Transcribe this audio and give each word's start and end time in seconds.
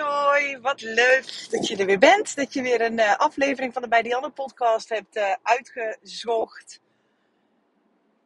Hoi 0.00 0.58
wat 0.58 0.80
leuk 0.80 1.46
dat 1.50 1.68
je 1.68 1.76
er 1.76 1.86
weer 1.86 1.98
bent. 1.98 2.36
Dat 2.36 2.52
je 2.52 2.62
weer 2.62 2.80
een 2.80 2.98
uh, 2.98 3.16
aflevering 3.16 3.72
van 3.72 3.82
de 3.82 3.88
Bij 3.88 4.02
die 4.02 4.14
Andere 4.14 4.32
podcast 4.32 4.88
hebt 4.88 5.16
uh, 5.16 5.34
uitgezocht. 5.42 6.80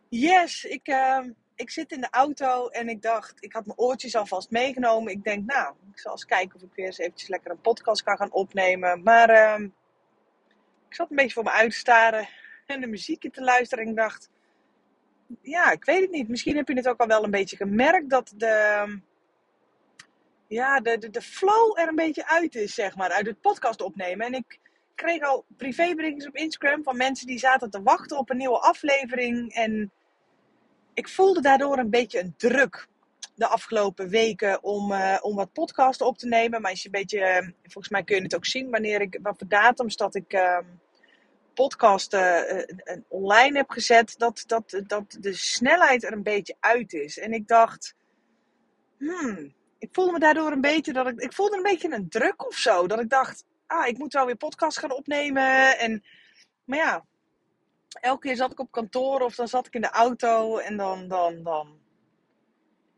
Yes, 0.09 0.65
ik, 0.65 0.89
uh, 0.89 1.25
ik 1.55 1.71
zit 1.71 1.93
in 1.93 2.01
de 2.01 2.11
auto 2.11 2.69
en 2.69 2.89
ik 2.89 3.03
dacht, 3.03 3.45
ik 3.45 3.53
had 3.53 3.67
mijn 3.67 3.79
oortjes 3.79 4.17
alvast 4.17 4.51
meegenomen. 4.51 5.13
Ik 5.13 5.25
denk, 5.25 5.47
nou, 5.47 5.75
ik 5.93 5.99
zal 5.99 6.13
eens 6.13 6.25
kijken 6.25 6.57
of 6.57 6.63
ik 6.63 6.75
weer 6.75 6.87
eens 6.87 6.99
eventjes 6.99 7.29
lekker 7.29 7.51
een 7.51 7.61
podcast 7.61 8.03
kan 8.03 8.17
gaan 8.17 8.33
opnemen. 8.33 9.03
Maar 9.03 9.29
ehm, 9.29 9.65
ik 10.89 10.95
zat 10.95 11.11
een 11.11 11.17
beetje 11.17 11.35
voor 11.35 11.45
me 11.45 11.51
uit 11.51 11.71
te 11.71 11.77
staren 11.77 12.29
en 12.67 12.81
de 12.81 12.87
muziek 12.87 13.33
te 13.33 13.43
luisteren. 13.43 13.85
En 13.85 13.91
ik 13.91 13.97
dacht, 13.97 14.31
ja, 15.43 15.71
ik 15.71 15.85
weet 15.85 16.01
het 16.01 16.11
niet. 16.11 16.29
Misschien 16.29 16.57
heb 16.57 16.69
je 16.69 16.75
het 16.75 16.89
ook 16.89 17.01
al 17.01 17.07
wel 17.07 17.25
een 17.25 17.31
beetje 17.31 17.57
gemerkt 17.57 18.11
dat 18.11 18.33
de 18.37 19.09
ja, 20.51 20.81
de, 20.81 20.99
de, 20.99 21.11
de 21.11 21.23
flow 21.23 21.79
er 21.79 21.89
een 21.89 21.95
beetje 21.95 22.27
uit 22.27 22.55
is, 22.55 22.75
zeg 22.75 22.97
maar, 22.97 23.11
uit 23.11 23.27
het 23.27 23.41
podcast 23.41 23.81
opnemen. 23.81 24.27
En 24.27 24.35
ik 24.35 24.59
kreeg 24.95 25.23
al 25.23 25.45
privéberichtjes 25.57 26.27
op 26.27 26.37
Instagram 26.37 26.83
van 26.83 26.97
mensen 26.97 27.27
die 27.27 27.39
zaten 27.39 27.71
te 27.71 27.83
wachten 27.83 28.19
op 28.19 28.31
een 28.31 28.37
nieuwe 28.37 28.59
aflevering. 28.59 29.55
En 29.55 29.93
ik 30.95 31.09
voelde 31.09 31.41
daardoor 31.41 31.79
een 31.79 31.91
beetje 31.91 32.21
een 32.21 32.35
druk 32.37 32.89
de 33.35 33.47
afgelopen 33.47 34.09
weken 34.09 34.63
om, 34.63 34.93
uh, 34.93 35.19
om 35.21 35.35
wat 35.37 35.53
podcasten 35.53 36.07
op 36.07 36.19
te 36.19 36.27
nemen. 36.27 36.61
Maar 36.61 36.71
als 36.71 36.83
je 36.83 36.89
een 36.93 37.01
beetje, 37.01 37.19
uh, 37.19 37.49
volgens 37.63 37.89
mij 37.89 38.03
kun 38.03 38.17
je 38.17 38.23
het 38.23 38.35
ook 38.35 38.47
zien 38.47 38.71
wanneer 38.71 39.01
ik, 39.01 39.19
wat 39.23 39.39
voor 39.39 39.49
datums 39.49 39.97
dat 39.97 40.15
ik 40.15 40.33
uh, 40.33 40.59
podcasten 41.55 42.57
uh, 42.57 42.97
online 43.09 43.57
heb 43.57 43.71
gezet, 43.71 44.15
dat, 44.19 44.45
dat, 44.47 44.83
dat 44.87 45.17
de 45.21 45.33
snelheid 45.33 46.05
er 46.05 46.13
een 46.13 46.23
beetje 46.23 46.57
uit 46.61 46.93
is. 46.93 47.19
En 47.19 47.33
ik 47.33 47.49
dacht, 47.49 47.95
hmm, 48.99 49.59
ik 49.81 49.89
voelde 49.93 50.13
me 50.13 50.19
daardoor 50.19 50.53
een 50.53 50.61
beetje 50.61 50.93
dat 50.93 51.07
ik. 51.07 51.21
Ik 51.21 51.33
voelde 51.33 51.57
een 51.57 51.63
beetje 51.63 51.93
een 51.93 52.09
druk 52.09 52.47
of 52.47 52.55
zo. 52.55 52.87
Dat 52.87 53.01
ik 53.01 53.09
dacht, 53.09 53.45
ah, 53.67 53.87
ik 53.87 53.99
moet 53.99 54.13
wel 54.13 54.27
weer 54.27 54.37
podcast 54.37 54.79
gaan 54.79 54.93
opnemen. 54.93 55.79
En, 55.79 56.05
maar 56.65 56.79
ja, 56.79 57.05
elke 58.01 58.27
keer 58.27 58.37
zat 58.37 58.53
ik 58.53 58.61
op 58.61 58.71
kantoor 58.71 59.21
of 59.21 59.35
dan 59.35 59.49
zat 59.49 59.67
ik 59.67 59.75
in 59.75 59.81
de 59.81 59.91
auto 59.91 60.59
en 60.59 60.77
dan, 60.77 61.09
dan, 61.09 61.43
dan. 61.43 61.79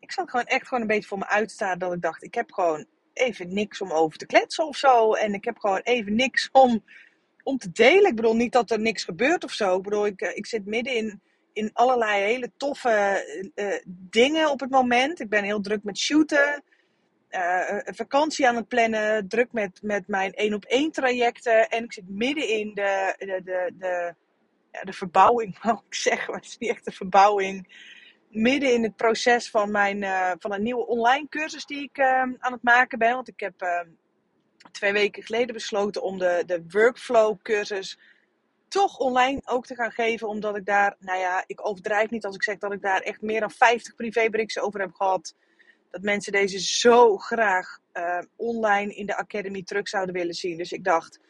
Ik 0.00 0.12
zat 0.12 0.30
gewoon 0.30 0.46
echt 0.46 0.68
gewoon 0.68 0.80
een 0.80 0.88
beetje 0.88 1.08
voor 1.08 1.18
me 1.18 1.26
uit 1.26 1.48
te 1.48 1.54
staan 1.54 1.78
dat 1.78 1.92
ik 1.92 2.02
dacht, 2.02 2.22
ik 2.22 2.34
heb 2.34 2.52
gewoon 2.52 2.86
even 3.12 3.54
niks 3.54 3.80
om 3.80 3.92
over 3.92 4.18
te 4.18 4.26
kletsen 4.26 4.66
of 4.66 4.76
zo. 4.76 5.12
En 5.12 5.34
ik 5.34 5.44
heb 5.44 5.58
gewoon 5.58 5.80
even 5.80 6.14
niks 6.14 6.48
om, 6.52 6.84
om 7.42 7.58
te 7.58 7.72
delen. 7.72 8.10
Ik 8.10 8.16
bedoel 8.16 8.36
niet 8.36 8.52
dat 8.52 8.70
er 8.70 8.80
niks 8.80 9.04
gebeurt 9.04 9.44
of 9.44 9.52
zo. 9.52 9.76
Ik 9.76 9.82
bedoel, 9.82 10.06
ik, 10.06 10.20
ik 10.20 10.46
zit 10.46 10.66
midden 10.66 10.94
in 10.94 11.20
in 11.52 11.70
allerlei 11.72 12.22
hele 12.22 12.52
toffe 12.56 13.24
uh, 13.54 13.74
dingen 13.86 14.50
op 14.50 14.60
het 14.60 14.70
moment. 14.70 15.20
Ik 15.20 15.28
ben 15.28 15.44
heel 15.44 15.60
druk 15.60 15.82
met 15.82 15.98
shooten. 15.98 16.64
Uh, 17.32 17.78
vakantie 17.84 18.48
aan 18.48 18.56
het 18.56 18.68
plannen. 18.68 19.28
Druk 19.28 19.52
met, 19.52 19.82
met 19.82 20.08
mijn 20.08 20.32
één 20.32 20.54
op 20.54 20.64
één 20.64 20.90
trajecten. 20.90 21.68
En 21.68 21.84
ik 21.84 21.92
zit 21.92 22.08
midden 22.08 22.48
in 22.48 22.74
de, 22.74 23.14
de, 23.18 23.40
de, 23.44 23.72
de, 23.78 24.14
ja, 24.72 24.82
de 24.82 24.92
verbouwing, 24.92 25.58
mag 25.62 25.82
ik 25.86 25.94
zeggen. 25.94 26.30
Maar 26.32 26.40
het 26.40 26.50
is 26.50 26.58
niet 26.58 26.70
echt 26.70 26.86
een 26.86 26.92
verbouwing. 26.92 27.74
Midden 28.28 28.72
in 28.72 28.82
het 28.82 28.96
proces 28.96 29.50
van, 29.50 29.70
mijn, 29.70 30.02
uh, 30.02 30.32
van 30.38 30.52
een 30.52 30.62
nieuwe 30.62 30.86
online 30.86 31.28
cursus 31.28 31.66
die 31.66 31.82
ik 31.82 32.00
aan 32.00 32.52
het 32.52 32.62
maken 32.62 32.98
ben. 32.98 33.14
Want 33.14 33.28
ik 33.28 33.40
heb 33.40 33.86
twee 34.70 34.92
weken 34.92 35.22
geleden 35.22 35.54
besloten 35.54 36.02
om 36.02 36.18
de, 36.18 36.42
de 36.46 36.64
workflow 36.68 37.38
cursus 37.42 37.98
toch 38.72 38.98
online 38.98 39.40
ook 39.44 39.66
te 39.66 39.74
gaan 39.74 39.90
geven. 39.90 40.28
Omdat 40.28 40.56
ik 40.56 40.64
daar, 40.64 40.96
nou 40.98 41.18
ja, 41.18 41.44
ik 41.46 41.66
overdrijf 41.66 42.10
niet 42.10 42.24
als 42.24 42.34
ik 42.34 42.42
zeg 42.42 42.58
dat 42.58 42.72
ik 42.72 42.82
daar 42.82 43.00
echt 43.00 43.22
meer 43.22 43.40
dan 43.40 43.50
50 43.50 43.94
privéberichten 43.94 44.62
over 44.62 44.80
heb 44.80 44.92
gehad. 44.92 45.34
Dat 45.92 46.02
mensen 46.02 46.32
deze 46.32 46.60
zo 46.60 47.16
graag 47.16 47.78
uh, 47.94 48.18
online 48.36 48.94
in 48.94 49.06
de 49.06 49.16
Academy 49.16 49.62
terug 49.62 49.88
zouden 49.88 50.14
willen 50.14 50.34
zien. 50.34 50.56
Dus 50.56 50.72
ik 50.72 50.84
dacht, 50.84 51.20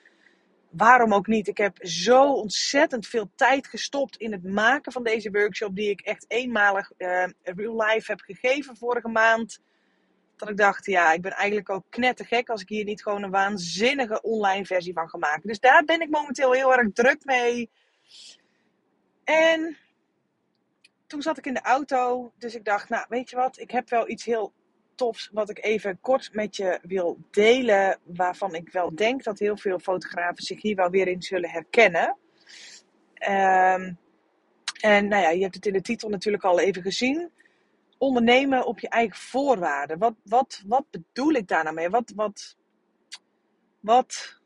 waarom 0.71 1.15
ook 1.15 1.27
niet? 1.27 1.49
Ik 1.49 1.59
heb 1.59 1.77
zo 1.81 2.33
ontzettend 2.33 3.07
veel 3.07 3.31
tijd 3.35 3.67
gestopt 3.67 4.17
in 4.17 4.33
het 4.33 4.45
maken 4.45 4.93
van 4.93 5.03
deze 5.03 5.31
workshop. 5.31 5.77
Die 5.77 5.91
ik 5.91 6.01
echt 6.01 6.25
eenmalig 6.29 6.91
uh, 6.99 7.25
real 7.43 7.83
life 7.83 8.11
heb 8.11 8.21
gegeven 8.21 8.77
vorige 8.77 9.09
maand. 9.09 9.59
Dat 10.37 10.49
ik 10.49 10.57
dacht, 10.57 10.87
ja, 10.87 11.13
ik 11.13 11.23
ben 11.23 11.33
eigenlijk 11.33 11.71
ook 11.71 11.85
knettergek 11.89 12.49
als 12.49 12.63
ik 12.63 12.69
hier 12.69 12.85
niet 12.85 13.03
gewoon 13.03 13.23
een 13.23 13.31
waanzinnige 13.31 14.23
online 14.23 14.65
versie 14.65 14.93
van 14.93 15.09
ga 15.09 15.19
maken. 15.19 15.49
Dus 15.49 15.61
daar 15.61 15.85
ben 15.85 16.01
ik 16.01 16.11
momenteel 16.11 16.53
heel 16.53 16.75
erg 16.75 16.93
druk 16.93 17.25
mee. 17.25 17.71
En 19.25 19.77
toen 21.13 21.23
zat 21.23 21.39
ik 21.39 21.47
in 21.47 21.55
de 21.55 21.61
auto, 21.61 22.33
dus 22.39 22.55
ik 22.55 22.65
dacht, 22.65 22.89
nou, 22.89 23.07
weet 23.09 23.31
je 23.31 23.37
wat, 23.37 23.59
ik 23.59 23.71
heb 23.71 23.89
wel 23.89 24.09
iets 24.09 24.25
heel 24.25 24.53
tofs 24.95 25.31
wat 25.33 25.51
ik 25.51 25.65
even 25.65 26.01
kort 26.01 26.33
met 26.33 26.57
je 26.57 26.79
wil 26.83 27.19
delen, 27.31 27.99
waarvan 28.05 28.55
ik 28.55 28.69
wel 28.69 28.95
denk 28.95 29.23
dat 29.23 29.39
heel 29.39 29.57
veel 29.57 29.79
fotografen 29.79 30.45
zich 30.45 30.63
hier 30.63 30.77
wel 30.77 30.91
weer 30.91 31.09
in 31.09 31.23
zullen 31.23 31.51
herkennen. 31.51 32.17
Um, 33.29 33.99
en 34.81 35.09
nou 35.09 35.23
ja, 35.23 35.31
je 35.31 35.43
hebt 35.43 35.55
het 35.55 35.67
in 35.67 35.73
de 35.73 35.81
titel 35.81 36.09
natuurlijk 36.09 36.45
al 36.45 36.61
even 36.61 36.83
gezien 36.83 37.31
ondernemen 37.99 38.67
op 38.67 38.79
je 38.79 38.89
eigen 38.89 39.17
voorwaarden. 39.17 39.99
Wat, 39.99 40.15
wat, 40.25 40.63
wat 40.67 40.85
bedoel 40.91 41.33
ik 41.33 41.49
daar 41.49 41.65
nou 41.65 41.75
mee? 41.75 41.91
Wat, 41.91 42.13
wat, 42.17 42.57
wat, 43.81 44.41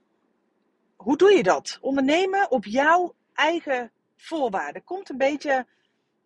hoe 0.96 1.16
doe 1.16 1.32
je 1.32 1.42
dat? 1.42 1.78
Ondernemen 1.80 2.50
op 2.50 2.64
jouw 2.64 3.14
eigen 3.34 3.92
voorwaarden. 4.16 4.84
Komt 4.84 5.08
een 5.08 5.18
beetje. 5.18 5.66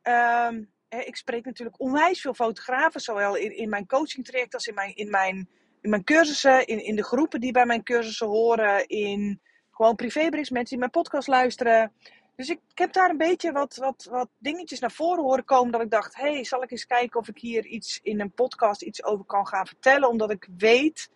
Um, 0.02 0.70
ik 0.88 1.16
spreek 1.16 1.44
natuurlijk 1.44 1.80
onwijs 1.80 2.20
veel 2.20 2.34
fotografen, 2.34 3.00
zowel 3.00 3.36
in, 3.36 3.56
in 3.56 3.68
mijn 3.68 3.86
coaching 3.86 4.26
traject 4.26 4.54
als 4.54 4.66
in 4.66 4.74
mijn, 4.74 4.94
in 4.94 5.10
mijn, 5.10 5.48
in 5.80 5.90
mijn 5.90 6.04
cursussen, 6.04 6.66
in, 6.66 6.84
in 6.84 6.96
de 6.96 7.04
groepen 7.04 7.40
die 7.40 7.52
bij 7.52 7.66
mijn 7.66 7.82
cursussen 7.82 8.26
horen, 8.26 8.86
in 8.86 9.40
gewoon 9.70 9.96
privéberichts, 9.96 10.50
mensen 10.50 10.70
die 10.70 10.78
mijn 10.78 10.90
podcast 10.90 11.28
luisteren. 11.28 11.92
Dus 12.36 12.48
ik, 12.48 12.60
heb 12.74 12.92
daar 12.92 13.10
een 13.10 13.16
beetje 13.16 13.52
wat, 13.52 13.76
wat, 13.76 14.06
wat 14.10 14.28
dingetjes 14.38 14.80
naar 14.80 14.92
voren 14.92 15.22
horen 15.22 15.44
komen. 15.44 15.72
Dat 15.72 15.80
ik 15.80 15.90
dacht, 15.90 16.16
hé, 16.16 16.32
hey, 16.32 16.44
zal 16.44 16.62
ik 16.62 16.70
eens 16.70 16.86
kijken 16.86 17.20
of 17.20 17.28
ik 17.28 17.38
hier 17.38 17.66
iets 17.66 18.00
in 18.02 18.20
een 18.20 18.32
podcast 18.32 18.82
iets 18.82 19.04
over 19.04 19.24
kan 19.24 19.46
gaan 19.46 19.66
vertellen. 19.66 20.08
Omdat 20.08 20.30
ik 20.30 20.48
weet 20.56 21.10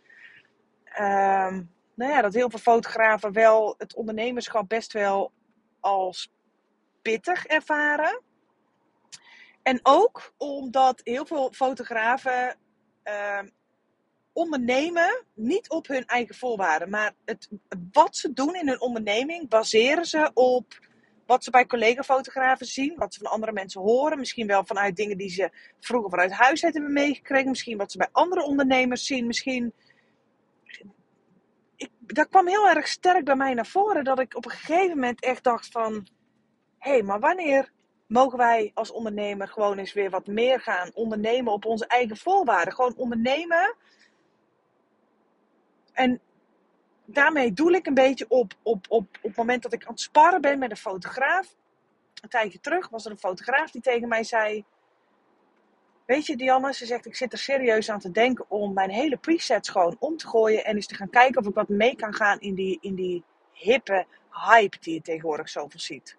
um, 0.99 1.72
nou 1.95 2.12
ja, 2.12 2.22
dat 2.22 2.34
heel 2.34 2.51
veel 2.51 2.59
fotografen 2.59 3.33
wel 3.33 3.75
het 3.78 3.95
ondernemerschap 3.95 4.69
best 4.69 4.93
wel 4.93 5.33
als 5.81 6.33
pittig 7.03 7.47
ervaren. 7.47 8.22
En 9.65 9.81
ook 9.83 10.33
omdat 10.37 11.01
heel 11.05 11.27
veel 11.27 11.53
fotografen 11.53 12.57
uh, 13.05 13.41
ondernemen 14.33 15.25
niet 15.35 15.71
op 15.71 15.87
hun 15.87 16.07
eigen 16.07 16.35
voorwaarden. 16.35 16.91
Maar 16.91 17.15
het, 17.25 17.49
wat 17.93 18.17
ze 18.17 18.33
doen 18.33 18.55
in 18.55 18.69
hun 18.69 18.81
onderneming 18.81 19.49
baseren 19.49 20.05
ze 20.05 20.31
op 20.35 20.79
wat 21.27 21.45
ze 21.45 21.51
bij 21.51 21.67
collega-fotografen 21.67 22.67
zien, 22.67 22.97
wat 22.97 23.15
ze 23.15 23.21
van 23.21 23.31
andere 23.31 23.53
mensen 23.53 23.81
horen. 23.81 24.19
Misschien 24.19 24.47
wel 24.47 24.65
vanuit 24.65 24.97
dingen 24.97 25.19
die 25.19 25.31
ze 25.31 25.51
vroeger 25.81 26.11
vanuit 26.11 26.33
huis 26.33 26.63
hebben 26.63 26.93
meegekregen. 26.93 27.49
Misschien 27.49 27.77
wat 27.77 27.93
ze 27.93 27.99
bij 27.99 28.09
andere 28.13 28.43
ondernemers 28.43 29.07
zien. 29.07 29.27
Misschien. 29.27 29.73
Ik, 31.77 31.91
dat 32.01 32.29
kwam 32.29 32.47
heel 32.49 32.69
erg 32.69 32.89
sterk 32.89 33.25
bij 33.25 33.37
mij 33.37 33.55
naar 33.55 33.67
voren. 33.67 34.05
Dat 34.05 34.21
ik 34.21 34.37
op 34.37 34.45
een 34.45 34.51
gegeven 34.51 34.97
moment 34.97 35.21
echt 35.21 35.45
dacht 35.45 35.69
van... 35.69 36.07
Hé, 36.79 36.91
hey, 36.91 37.03
maar 37.03 37.21
wanneer 37.21 37.73
mogen 38.06 38.38
wij 38.38 38.70
als 38.75 38.91
ondernemer 38.91 39.48
gewoon 39.48 39.78
eens 39.78 39.92
weer 39.92 40.10
wat 40.10 40.26
meer 40.26 40.60
gaan 40.60 40.91
ondernemen 40.94 41.53
op 41.53 41.65
onze 41.65 41.87
eigen 41.87 42.16
voorwaarden? 42.16 42.75
Gewoon 42.75 42.97
ondernemen. 42.97 43.76
En 45.92 46.20
daarmee 47.04 47.53
doel 47.53 47.72
ik 47.72 47.87
een 47.87 47.94
beetje 47.94 48.28
op, 48.28 48.54
op, 48.62 48.87
op, 48.88 49.06
op 49.16 49.22
het 49.22 49.37
moment 49.37 49.62
dat 49.62 49.72
ik 49.72 49.84
aan 49.84 49.92
het 49.92 50.00
sparren 50.00 50.41
ben 50.41 50.59
met 50.59 50.70
een 50.70 50.76
fotograaf. 50.76 51.54
Een 52.22 52.28
tijdje 52.28 52.60
terug 52.60 52.88
was 52.88 53.04
er 53.04 53.10
een 53.10 53.19
fotograaf 53.19 53.70
die 53.70 53.82
tegen 53.82 54.09
mij 54.09 54.25
zei: 54.25 54.65
Weet 56.06 56.26
je, 56.26 56.36
Dianne, 56.36 56.75
ze 56.75 56.86
zegt: 56.86 57.06
Ik 57.06 57.16
zit 57.16 57.32
er 57.32 57.38
serieus 57.38 57.91
aan 57.91 57.98
te 57.98 58.10
denken 58.10 58.44
om 58.48 58.72
mijn 58.72 58.91
hele 58.91 59.16
presets 59.16 59.69
gewoon 59.69 59.97
om 59.98 60.16
te 60.16 60.28
gooien. 60.28 60.65
En 60.65 60.74
eens 60.74 60.86
te 60.86 60.95
gaan 60.95 61.10
kijken 61.10 61.41
of 61.41 61.47
ik 61.47 61.54
wat 61.54 61.68
mee 61.68 61.97
kan 61.97 62.15
gaan 62.15 62.41
in 62.41 62.54
die, 62.54 62.78
in 62.80 62.95
die 62.95 63.24
hippe 63.53 64.07
hype 64.30 64.77
die 64.80 64.95
je 64.95 65.03
tegenwoordig 65.03 65.48
zoveel 65.48 65.80
ziet. 65.80 66.16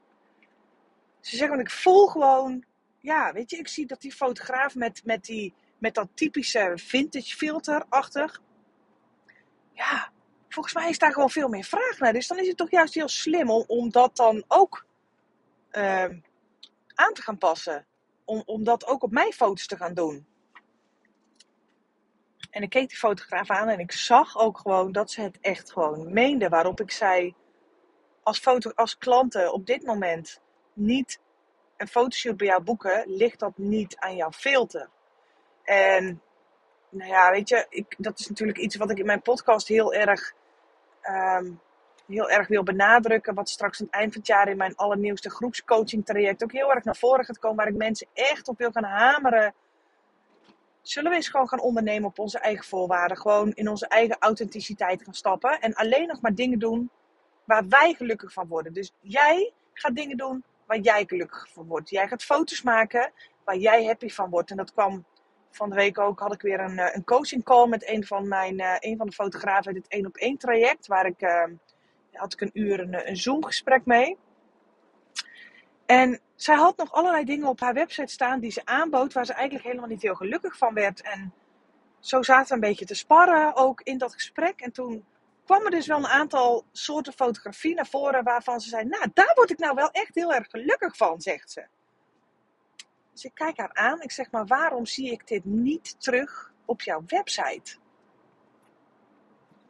Ze 1.26 1.36
zegt: 1.36 1.50
Want 1.50 1.62
ik 1.62 1.72
voel 1.72 2.08
gewoon, 2.08 2.66
ja, 3.00 3.34
weet 3.34 3.50
je, 3.50 3.58
ik 3.58 3.68
zie 3.68 3.86
dat 3.86 4.02
die 4.02 4.12
fotograaf 4.12 4.76
met, 4.76 5.02
met, 5.06 5.26
die, 5.26 5.54
met 5.78 5.94
dat 5.94 6.08
typische 6.14 6.74
vintage 6.76 7.36
filter 7.36 7.86
achter. 7.90 8.40
Ja, 9.74 10.12
volgens 10.50 10.76
mij 10.76 10.90
is 10.90 11.00
daar 11.00 11.14
gewoon 11.14 11.30
veel 11.30 11.48
meer 11.48 11.64
vraag 11.64 12.00
naar. 12.00 12.14
Dus 12.14 12.28
dan 12.28 12.38
is 12.38 12.48
het 12.48 12.58
toch 12.58 12.72
juist 12.72 12.94
heel 12.94 13.08
slim 13.08 13.50
om, 13.50 13.64
om 13.68 13.90
dat 13.90 14.16
dan 14.16 14.44
ook 14.48 14.86
uh, 15.72 16.04
aan 16.94 17.14
te 17.14 17.22
gaan 17.22 17.38
passen. 17.38 17.86
Om, 18.26 18.44
om 18.46 18.64
dat 18.64 18.86
ook 18.88 19.04
op 19.04 19.12
mijn 19.12 19.34
foto's 19.34 19.68
te 19.68 19.78
gaan 19.78 19.94
doen. 19.94 20.28
En 22.52 22.62
ik 22.62 22.70
keek 22.70 22.90
die 22.90 22.98
fotograaf 22.98 23.50
aan 23.50 23.68
en 23.68 23.80
ik 23.80 23.92
zag 23.92 24.38
ook 24.38 24.58
gewoon 24.58 24.92
dat 24.92 25.12
ze 25.12 25.22
het 25.22 25.40
echt 25.40 25.72
gewoon 25.72 26.14
meende. 26.14 26.50
Waarop 26.50 26.82
ik 26.82 26.92
zei, 26.92 27.36
als, 28.24 28.40
foto, 28.40 28.70
als 28.70 28.98
klanten 28.98 29.54
op 29.54 29.66
dit 29.66 29.84
moment 29.86 30.44
niet 30.76 31.20
een 31.78 31.88
fotoshoot 31.88 32.38
bij 32.38 32.48
jou 32.48 32.64
boeken, 32.64 33.04
ligt 33.08 33.40
dat 33.40 33.58
niet 33.58 33.98
aan 33.98 34.16
jouw 34.16 34.32
filter. 34.32 34.90
En 35.64 36.22
nou 36.90 37.10
ja, 37.10 37.32
weet 37.32 37.50
je, 37.50 37.66
ik, 37.70 37.96
dat 37.98 38.20
is 38.20 38.28
natuurlijk 38.28 38.58
iets 38.58 38.76
wat 38.76 38.92
ik 38.92 38.98
in 38.98 39.06
mijn 39.06 39.22
podcast 39.22 39.68
heel 39.68 39.94
erg, 39.94 40.34
ehm, 41.02 41.52
heel 42.08 42.30
erg 42.30 42.48
wil 42.48 42.64
benadrukken. 42.64 43.34
Wat 43.34 43.50
straks 43.50 43.80
aan 43.80 43.86
het 43.86 43.96
eind 43.96 44.12
van 44.12 44.22
het 44.22 44.30
jaar 44.30 44.48
in 44.48 44.58
mijn 44.58 44.76
allernieuwste 44.76 45.30
groepscoaching 45.30 46.06
traject 46.06 46.44
ook 46.44 46.52
heel 46.52 46.74
erg 46.74 46.84
naar 46.84 46.96
voren 46.96 47.26
gaat 47.26 47.40
komen. 47.40 47.58
Waar 47.58 47.68
ik 47.68 47.76
mensen 47.76 48.08
echt 48.14 48.48
op 48.48 48.58
wil 48.58 48.72
gaan 48.72 48.84
hameren. 48.84 49.54
Zullen 50.82 51.10
we 51.10 51.16
eens 51.16 51.30
gewoon 51.30 51.48
gaan 51.48 51.62
ondernemen 51.62 52.10
op 52.10 52.20
onze 52.20 52.40
eigen 52.40 52.66
voorwaarden? 52.66 53.18
Gewoon 53.18 53.52
in 53.52 53.70
onze 53.70 53.88
eigen 53.88 54.18
authenticiteit 54.20 55.04
gaan 55.04 55.14
stappen. 55.14 55.60
En 55.60 55.74
alleen 55.74 56.08
nog 56.08 56.22
maar 56.22 56.36
dingen 56.36 56.60
doen 56.60 56.90
waar 57.44 57.68
wij 57.68 57.94
gelukkig 57.94 58.34
van 58.34 58.48
worden. 58.48 58.74
Dus 58.74 58.92
jij 59.00 59.54
gaat 59.74 59.96
dingen 59.96 60.18
doen 60.18 60.44
waar 60.66 60.80
jij 60.80 61.06
gelukkig 61.08 61.48
van 61.54 61.68
wordt. 61.68 61.90
Jij 61.90 62.08
gaat 62.08 62.24
foto's 62.24 62.62
maken 62.62 63.12
waar 63.44 63.58
jij 63.58 63.86
happy 63.86 64.10
van 64.10 64.30
wordt. 64.30 64.52
En 64.52 64.58
dat 64.58 64.74
kwam 64.74 65.06
van 65.52 65.70
de 65.70 65.76
week 65.76 66.00
ook, 66.00 66.20
had 66.20 66.34
ik 66.34 66.42
weer 66.42 66.60
een, 66.60 66.96
een 66.96 67.04
coaching 67.04 67.44
call 67.44 67.68
met 67.68 67.90
een 67.90 68.06
van, 68.06 68.28
mijn, 68.28 68.60
uh, 68.60 68.76
een 68.80 68.98
van 68.98 69.06
de 69.06 69.12
fotografen 69.12 69.66
uit 69.66 69.76
het 69.76 69.88
1 69.88 70.06
op 70.06 70.16
1 70.16 70.38
traject. 70.38 70.88
Waar 70.88 71.06
ik, 71.06 71.22
uh, 71.22 71.44
had 72.12 72.34
ik 72.34 72.42
een 72.42 72.50
uur 72.54 72.80
een, 72.80 73.10
een 73.10 73.18
Zoom 73.18 73.46
gesprek 73.46 73.86
mee. 73.86 74.18
En 75.86 76.20
zij 76.36 76.56
had 76.56 76.78
nog 76.78 76.92
allerlei 76.92 77.26
dingen 77.26 77.48
op 77.48 77.60
haar 77.60 77.74
website 77.74 78.12
staan 78.12 78.40
die 78.40 78.52
ze 78.52 78.66
aanbood, 78.66 79.14
waar 79.14 79.26
ze 79.26 79.34
eigenlijk 79.34 79.66
helemaal 79.66 79.90
niet 79.90 80.02
heel 80.02 80.16
gelukkig 80.16 80.58
van 80.58 80.74
werd. 80.74 81.02
En 81.02 81.34
zo 82.00 82.22
zaten 82.22 82.48
we 82.48 82.54
een 82.54 82.70
beetje 82.70 82.86
te 82.86 82.96
sparren 82.96 83.56
ook 83.56 83.82
in 83.82 83.98
dat 83.98 84.14
gesprek. 84.14 84.62
En 84.62 84.72
toen 84.72 85.06
kwam 85.46 85.66
er 85.66 85.72
dus 85.72 85.88
wel 85.88 85.98
een 85.98 86.08
aantal 86.08 86.66
soorten 86.72 87.14
fotografie 87.14 87.76
naar 87.76 87.88
voren 87.88 88.24
waarvan 88.24 88.60
ze 88.60 88.70
zei: 88.70 88.86
Nou, 88.86 89.12
daar 89.14 89.32
word 89.36 89.50
ik 89.50 89.60
nou 89.60 89.76
wel 89.76 89.90
echt 89.92 90.16
heel 90.16 90.34
erg 90.34 90.48
gelukkig 90.50 90.98
van, 90.98 91.22
zegt 91.22 91.52
ze. 91.52 91.68
Dus 93.12 93.24
ik 93.24 93.34
kijk 93.34 93.58
haar 93.58 93.74
aan. 93.74 94.02
Ik 94.02 94.12
zeg 94.12 94.32
maar, 94.32 94.46
waarom 94.46 94.86
zie 94.86 95.12
ik 95.12 95.28
dit 95.28 95.46
niet 95.46 95.96
terug 96.02 96.54
op 96.66 96.82
jouw 96.82 97.04
website? 97.08 97.78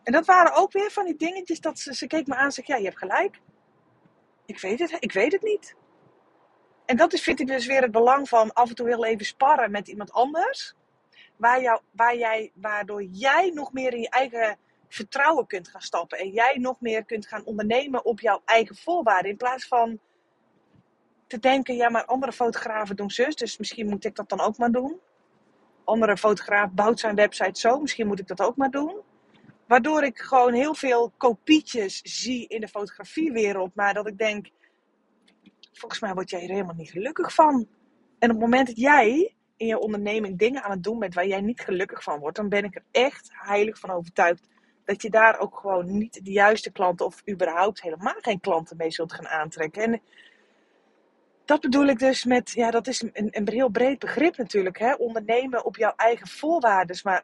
En 0.04 0.12
dat 0.12 0.26
waren 0.26 0.54
ook 0.54 0.72
weer 0.72 0.92
van 0.92 1.06
die 1.06 1.16
dingetjes 1.16 1.60
dat 1.60 1.80
ze, 1.80 1.96
ze 1.96 2.08
keek 2.08 2.28
me 2.28 2.36
aan 2.36 2.46
en 2.46 2.52
zei, 2.52 2.68
ja, 2.70 2.76
je 2.76 2.84
hebt 2.84 2.98
gelijk. 2.98 3.42
Ik 4.46 4.60
weet 4.60 4.80
het, 4.80 4.98
ik 5.00 5.12
weet 5.12 5.32
het 5.32 5.42
niet. 5.42 5.76
En 6.86 6.98
dat 6.98 7.14
is, 7.14 7.22
vind 7.22 7.40
ik 7.40 7.48
dus 7.48 7.66
weer 7.66 7.82
het 7.82 7.92
belang 7.92 8.30
van 8.30 8.54
af 8.54 8.70
en 8.70 8.76
toe 8.76 8.88
heel 8.88 9.06
even 9.06 9.26
sparren 9.26 9.72
met 9.72 9.88
iemand 9.88 10.12
anders. 10.12 10.76
Waar 11.36 11.62
jou, 11.62 11.82
waar 11.92 12.18
jij, 12.18 12.52
waardoor 12.54 13.04
jij 13.04 13.50
nog 13.54 13.74
meer 13.74 13.94
in 13.94 14.02
je 14.02 14.10
eigen 14.10 14.58
vertrouwen 14.90 15.48
kunt 15.48 15.68
gaan 15.68 15.82
stappen. 15.82 16.18
En 16.18 16.30
jij 16.30 16.58
nog 16.58 16.82
meer 16.82 17.06
kunt 17.06 17.28
gaan 17.28 17.46
ondernemen 17.46 18.06
op 18.06 18.20
jouw 18.20 18.42
eigen 18.46 18.76
voorwaarden. 18.76 19.32
In 19.32 19.38
plaats 19.38 19.68
van 19.68 20.00
te 21.28 21.40
denken, 21.40 21.76
ja, 21.76 21.90
maar 21.90 22.06
andere 22.06 22.32
fotografen 22.32 22.96
doen 22.96 23.12
zus, 23.12 23.36
dus 23.36 23.58
misschien 23.58 23.90
moet 23.90 24.06
ik 24.06 24.16
dat 24.16 24.30
dan 24.30 24.40
ook 24.40 24.58
maar 24.58 24.72
doen. 24.72 25.00
Andere 25.84 26.18
fotograaf 26.18 26.72
bouwt 26.72 27.00
zijn 27.00 27.16
website 27.16 27.60
zo, 27.60 27.80
misschien 27.80 28.08
moet 28.08 28.20
ik 28.20 28.28
dat 28.28 28.42
ook 28.42 28.56
maar 28.56 28.72
doen. 28.72 29.02
Waardoor 29.68 30.04
ik 30.04 30.18
gewoon 30.18 30.54
heel 30.54 30.76
veel 30.76 31.14
kopietjes 31.18 32.02
zie 32.02 32.48
in 32.48 32.62
de 32.62 32.68
fotografiewereld, 32.68 33.76
maar 33.76 33.94
dat 33.94 34.08
ik 34.08 34.18
denk, 34.18 34.50
volgens 35.74 36.02
mij 36.02 36.14
word 36.14 36.30
jij 36.30 36.42
er 36.42 36.50
helemaal 36.50 36.76
niet 36.76 36.92
gelukkig 36.92 37.34
van. 37.34 37.68
En 38.20 38.30
op 38.30 38.36
het 38.36 38.46
moment 38.46 38.68
dat 38.68 38.78
jij 38.78 39.36
in 39.58 39.68
je 39.68 39.80
onderneming 39.80 40.38
dingen 40.38 40.64
aan 40.64 40.72
het 40.72 40.84
doen 40.84 41.00
bent 41.00 41.14
waar 41.14 41.28
jij 41.28 41.42
niet 41.42 41.62
gelukkig 41.62 42.04
van 42.04 42.20
wordt, 42.20 42.38
dan 42.38 42.50
ben 42.50 42.64
ik 42.64 42.76
er 42.76 42.84
echt 42.92 43.30
heilig 43.32 43.80
van 43.80 43.90
overtuigd 43.90 44.48
dat 44.86 45.02
je 45.02 45.10
daar 45.10 45.40
ook 45.40 45.60
gewoon 45.60 45.98
niet 45.98 46.26
de 46.26 46.32
juiste 46.32 46.72
klanten 46.72 47.06
of 47.06 47.22
überhaupt 47.30 47.82
helemaal 47.82 48.18
geen 48.22 48.40
klanten 48.40 48.78
mee 48.78 48.92
zult 48.92 49.14
gaan 49.14 49.28
aantrekken. 49.28 49.84
En 49.84 50.02
dat 51.46 51.62
bedoel 51.62 51.86
ik 51.86 52.00
dus 52.00 52.24
met, 52.24 52.52
ja, 52.52 52.72
dat 52.72 52.88
is 52.88 53.02
een, 53.02 53.28
een 53.32 53.50
heel 53.50 53.70
breed 53.70 54.00
begrip 54.00 54.38
natuurlijk, 54.38 54.80
hè? 54.80 54.94
ondernemen 54.94 55.66
op 55.66 55.76
jouw 55.76 55.94
eigen 55.96 56.28
voorwaarden. 56.28 57.00
Maar 57.04 57.24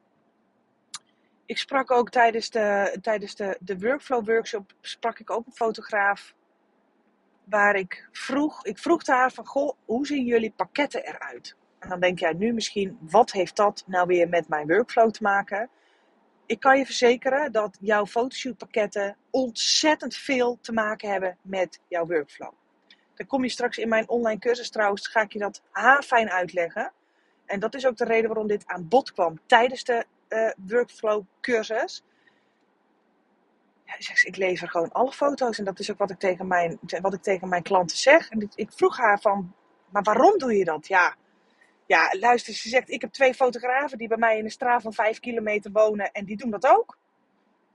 ik 1.46 1.58
sprak 1.58 1.92
ook 1.92 2.10
tijdens 2.10 2.50
de, 2.50 2.98
tijdens 3.02 3.36
de, 3.36 3.58
de 3.60 3.80
workflow 3.80 4.26
workshop, 4.26 4.74
sprak 4.82 5.20
ik 5.20 5.30
ook 5.30 5.46
een 5.46 5.54
fotograaf 5.54 6.36
waar 7.44 7.76
ik 7.76 8.08
vroeg, 8.12 8.66
ik 8.66 8.78
vroeg 8.78 9.08
haar 9.08 9.32
van, 9.32 9.46
goh, 9.46 9.76
hoe 9.86 10.06
zien 10.06 10.26
jullie 10.26 10.54
pakketten 10.56 11.06
eruit? 11.06 11.56
En 11.80 11.90
dan 11.90 12.00
denk 12.00 12.20
jij 12.20 12.34
nu 12.34 12.54
misschien, 12.54 12.98
wat 13.02 13.32
heeft 13.32 13.56
dat 13.56 13.84
nou 13.88 14.08
weer 14.08 14.30
met 14.30 14.48
mijn 14.48 14.68
workflow 14.68 15.12
te 15.12 15.24
maken? 15.24 15.70
Ik 16.52 16.60
kan 16.60 16.78
je 16.78 16.86
verzekeren 16.86 17.52
dat 17.52 17.78
jouw 17.80 18.06
fotoshootpakketten 18.06 19.18
ontzettend 19.30 20.16
veel 20.16 20.58
te 20.62 20.72
maken 20.72 21.10
hebben 21.10 21.38
met 21.42 21.80
jouw 21.88 22.06
workflow. 22.06 22.52
Dan 23.16 23.28
kom 23.28 23.44
je 23.44 23.50
straks 23.50 23.78
in 23.78 23.90
mijn 23.90 24.10
online 24.10 24.40
cursus 24.40 24.70
trouwens, 24.70 25.08
ga 25.08 25.22
ik 25.22 25.34
je 25.34 25.40
dat 25.40 25.62
fijn 26.04 26.30
uitleggen. 26.30 26.92
En 27.46 27.60
dat 27.60 27.74
is 27.74 27.86
ook 27.86 27.98
de 27.98 28.06
reden 28.06 28.28
waarom 28.28 28.48
dit 28.48 28.68
aan 28.68 28.88
bod 28.88 29.12
kwam 29.12 29.40
tijdens 29.46 29.84
de 29.84 30.06
uh, 30.30 30.52
workflow 30.68 31.24
cursus. 31.42 32.04
Ik 34.24 34.36
lever 34.36 34.70
gewoon 34.70 34.92
alle 34.92 35.12
foto's 35.12 35.58
en 35.58 35.66
dat 35.66 35.80
is 35.80 35.92
ook 35.92 35.98
wat 35.98 36.12
ik 36.12 36.20
tegen 36.20 36.48
mijn, 36.48 36.80
wat 37.02 37.14
ik 37.14 37.22
tegen 37.22 37.50
mijn 37.50 37.64
klanten 37.64 37.98
zeg. 37.98 38.30
En 38.30 38.50
ik 38.56 38.72
vroeg 38.72 38.98
haar 38.98 39.20
van, 39.20 39.54
maar 39.90 40.04
waarom 40.04 40.38
doe 40.38 40.58
je 40.58 40.64
dat? 40.64 40.88
Ja, 40.88 41.16
ja, 41.92 42.10
luister, 42.20 42.54
ze 42.54 42.70
zegt, 42.70 42.90
ik 42.90 43.02
heb 43.02 43.12
twee 43.12 43.34
fotografen 43.34 43.98
die 43.98 44.08
bij 44.08 44.18
mij 44.18 44.38
in 44.38 44.44
een 44.44 44.52
straat 44.52 44.82
van 44.82 44.94
5 44.94 45.20
kilometer 45.20 45.72
wonen 45.72 46.12
en 46.12 46.26
die 46.26 46.38
doen 46.38 46.52
dat 46.52 46.68
ook. 46.68 46.98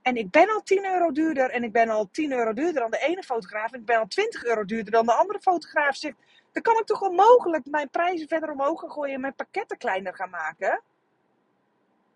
En 0.01 0.15
ik 0.15 0.31
ben 0.31 0.49
al 0.49 0.61
10 0.61 0.85
euro 0.85 1.11
duurder 1.11 1.49
en 1.49 1.63
ik 1.63 1.71
ben 1.71 1.89
al 1.89 2.09
10 2.11 2.31
euro 2.31 2.53
duurder 2.53 2.81
dan 2.81 2.91
de 2.91 3.05
ene 3.07 3.23
fotograaf 3.23 3.71
en 3.71 3.79
ik 3.79 3.85
ben 3.85 3.99
al 3.99 4.07
20 4.07 4.43
euro 4.43 4.65
duurder 4.65 4.91
dan 4.91 5.05
de 5.05 5.13
andere 5.13 5.39
fotograaf. 5.39 5.95
Zegt, 5.95 6.15
dan 6.51 6.61
kan 6.61 6.77
ik 6.77 6.85
toch 6.85 7.01
onmogelijk 7.01 7.65
mijn 7.65 7.89
prijzen 7.89 8.27
verder 8.27 8.51
omhoog 8.51 8.79
gaan 8.79 8.91
gooien 8.91 9.13
en 9.13 9.21
mijn 9.21 9.35
pakketten 9.35 9.77
kleiner 9.77 10.15
gaan 10.15 10.29
maken. 10.29 10.81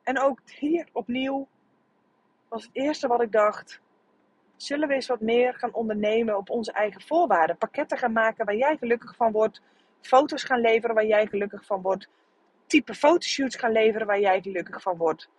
En 0.04 0.19
ook 0.19 0.39
hier 0.45 0.88
opnieuw 0.92 1.47
was 2.50 2.63
het 2.63 2.71
eerste 2.74 3.07
wat 3.07 3.21
ik 3.21 3.31
dacht. 3.31 3.81
Zullen 4.56 4.88
we 4.88 4.94
eens 4.94 5.07
wat 5.07 5.21
meer 5.21 5.54
gaan 5.54 5.74
ondernemen 5.74 6.38
op 6.38 6.50
onze 6.50 6.71
eigen 6.71 7.01
voorwaarden? 7.01 7.57
Pakketten 7.57 7.97
gaan 7.97 8.13
maken 8.13 8.45
waar 8.45 8.56
jij 8.56 8.77
gelukkig 8.77 9.15
van 9.15 9.31
wordt. 9.31 9.62
Foto's 10.01 10.44
gaan 10.44 10.62
leveren 10.62 10.95
waar 10.95 11.06
jij 11.06 11.27
gelukkig 11.27 11.65
van 11.65 11.81
wordt. 11.81 12.07
Type 12.65 12.94
fotoshoots 12.94 13.56
gaan 13.56 13.71
leveren 13.71 14.07
waar 14.07 14.19
jij 14.19 14.42
gelukkig 14.42 14.81
van 14.81 14.98
wordt. 14.98 15.30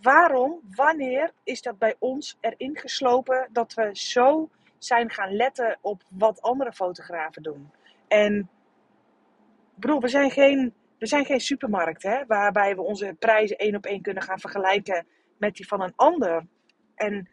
Waarom, 0.00 0.60
wanneer 0.74 1.32
is 1.44 1.62
dat 1.62 1.78
bij 1.78 1.94
ons 1.98 2.36
erin 2.40 2.76
geslopen 2.76 3.48
dat 3.52 3.74
we 3.74 3.90
zo 3.92 4.48
zijn 4.78 5.10
gaan 5.10 5.32
letten 5.32 5.78
op 5.80 6.02
wat 6.10 6.42
andere 6.42 6.72
fotografen 6.72 7.42
doen? 7.42 7.70
En 8.08 8.50
bedoel, 9.74 10.00
we 10.00 10.08
zijn 10.08 10.30
geen, 10.30 10.74
we 10.98 11.06
zijn 11.06 11.24
geen 11.24 11.40
supermarkt 11.40 12.02
hè, 12.02 12.26
waarbij 12.26 12.74
we 12.74 12.82
onze 12.82 13.16
prijzen 13.18 13.56
één 13.56 13.76
op 13.76 13.86
één 13.86 14.02
kunnen 14.02 14.22
gaan 14.22 14.40
vergelijken 14.40 15.06
met 15.38 15.54
die 15.54 15.66
van 15.66 15.80
een 15.80 15.92
ander. 15.96 16.46
En 16.94 17.28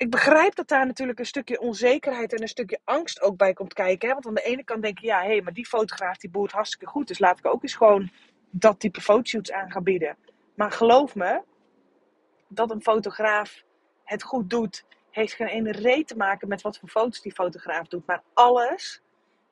ik 0.00 0.10
begrijp 0.10 0.54
dat 0.54 0.68
daar 0.68 0.86
natuurlijk 0.86 1.18
een 1.18 1.26
stukje 1.26 1.60
onzekerheid 1.60 2.32
en 2.32 2.42
een 2.42 2.48
stukje 2.48 2.80
angst 2.84 3.20
ook 3.22 3.36
bij 3.36 3.52
komt 3.52 3.72
kijken. 3.72 4.08
Hè? 4.08 4.14
Want 4.14 4.26
aan 4.26 4.34
de 4.34 4.42
ene 4.42 4.64
kant 4.64 4.82
denk 4.82 4.98
je, 4.98 5.06
ja, 5.06 5.20
hé, 5.20 5.26
hey, 5.26 5.42
maar 5.42 5.52
die 5.52 5.66
fotograaf 5.66 6.16
die 6.16 6.30
boert 6.30 6.52
hartstikke 6.52 6.86
goed. 6.86 7.08
Dus 7.08 7.18
laat 7.18 7.38
ik 7.38 7.46
ook 7.46 7.62
eens 7.62 7.74
gewoon 7.74 8.10
dat 8.50 8.80
type 8.80 9.00
fotoshoots 9.00 9.52
aan 9.52 9.70
gaan 9.70 9.82
bieden. 9.82 10.16
Maar 10.54 10.70
geloof 10.72 11.14
me, 11.14 11.42
dat 12.48 12.70
een 12.70 12.82
fotograaf 12.82 13.62
het 14.04 14.22
goed 14.22 14.50
doet, 14.50 14.84
heeft 15.10 15.34
geen 15.34 15.46
ene 15.46 15.72
reet 15.72 16.06
te 16.06 16.16
maken 16.16 16.48
met 16.48 16.62
wat 16.62 16.78
voor 16.78 16.88
foto's 16.88 17.20
die 17.20 17.32
fotograaf 17.32 17.88
doet. 17.88 18.06
Maar 18.06 18.22
alles 18.34 19.02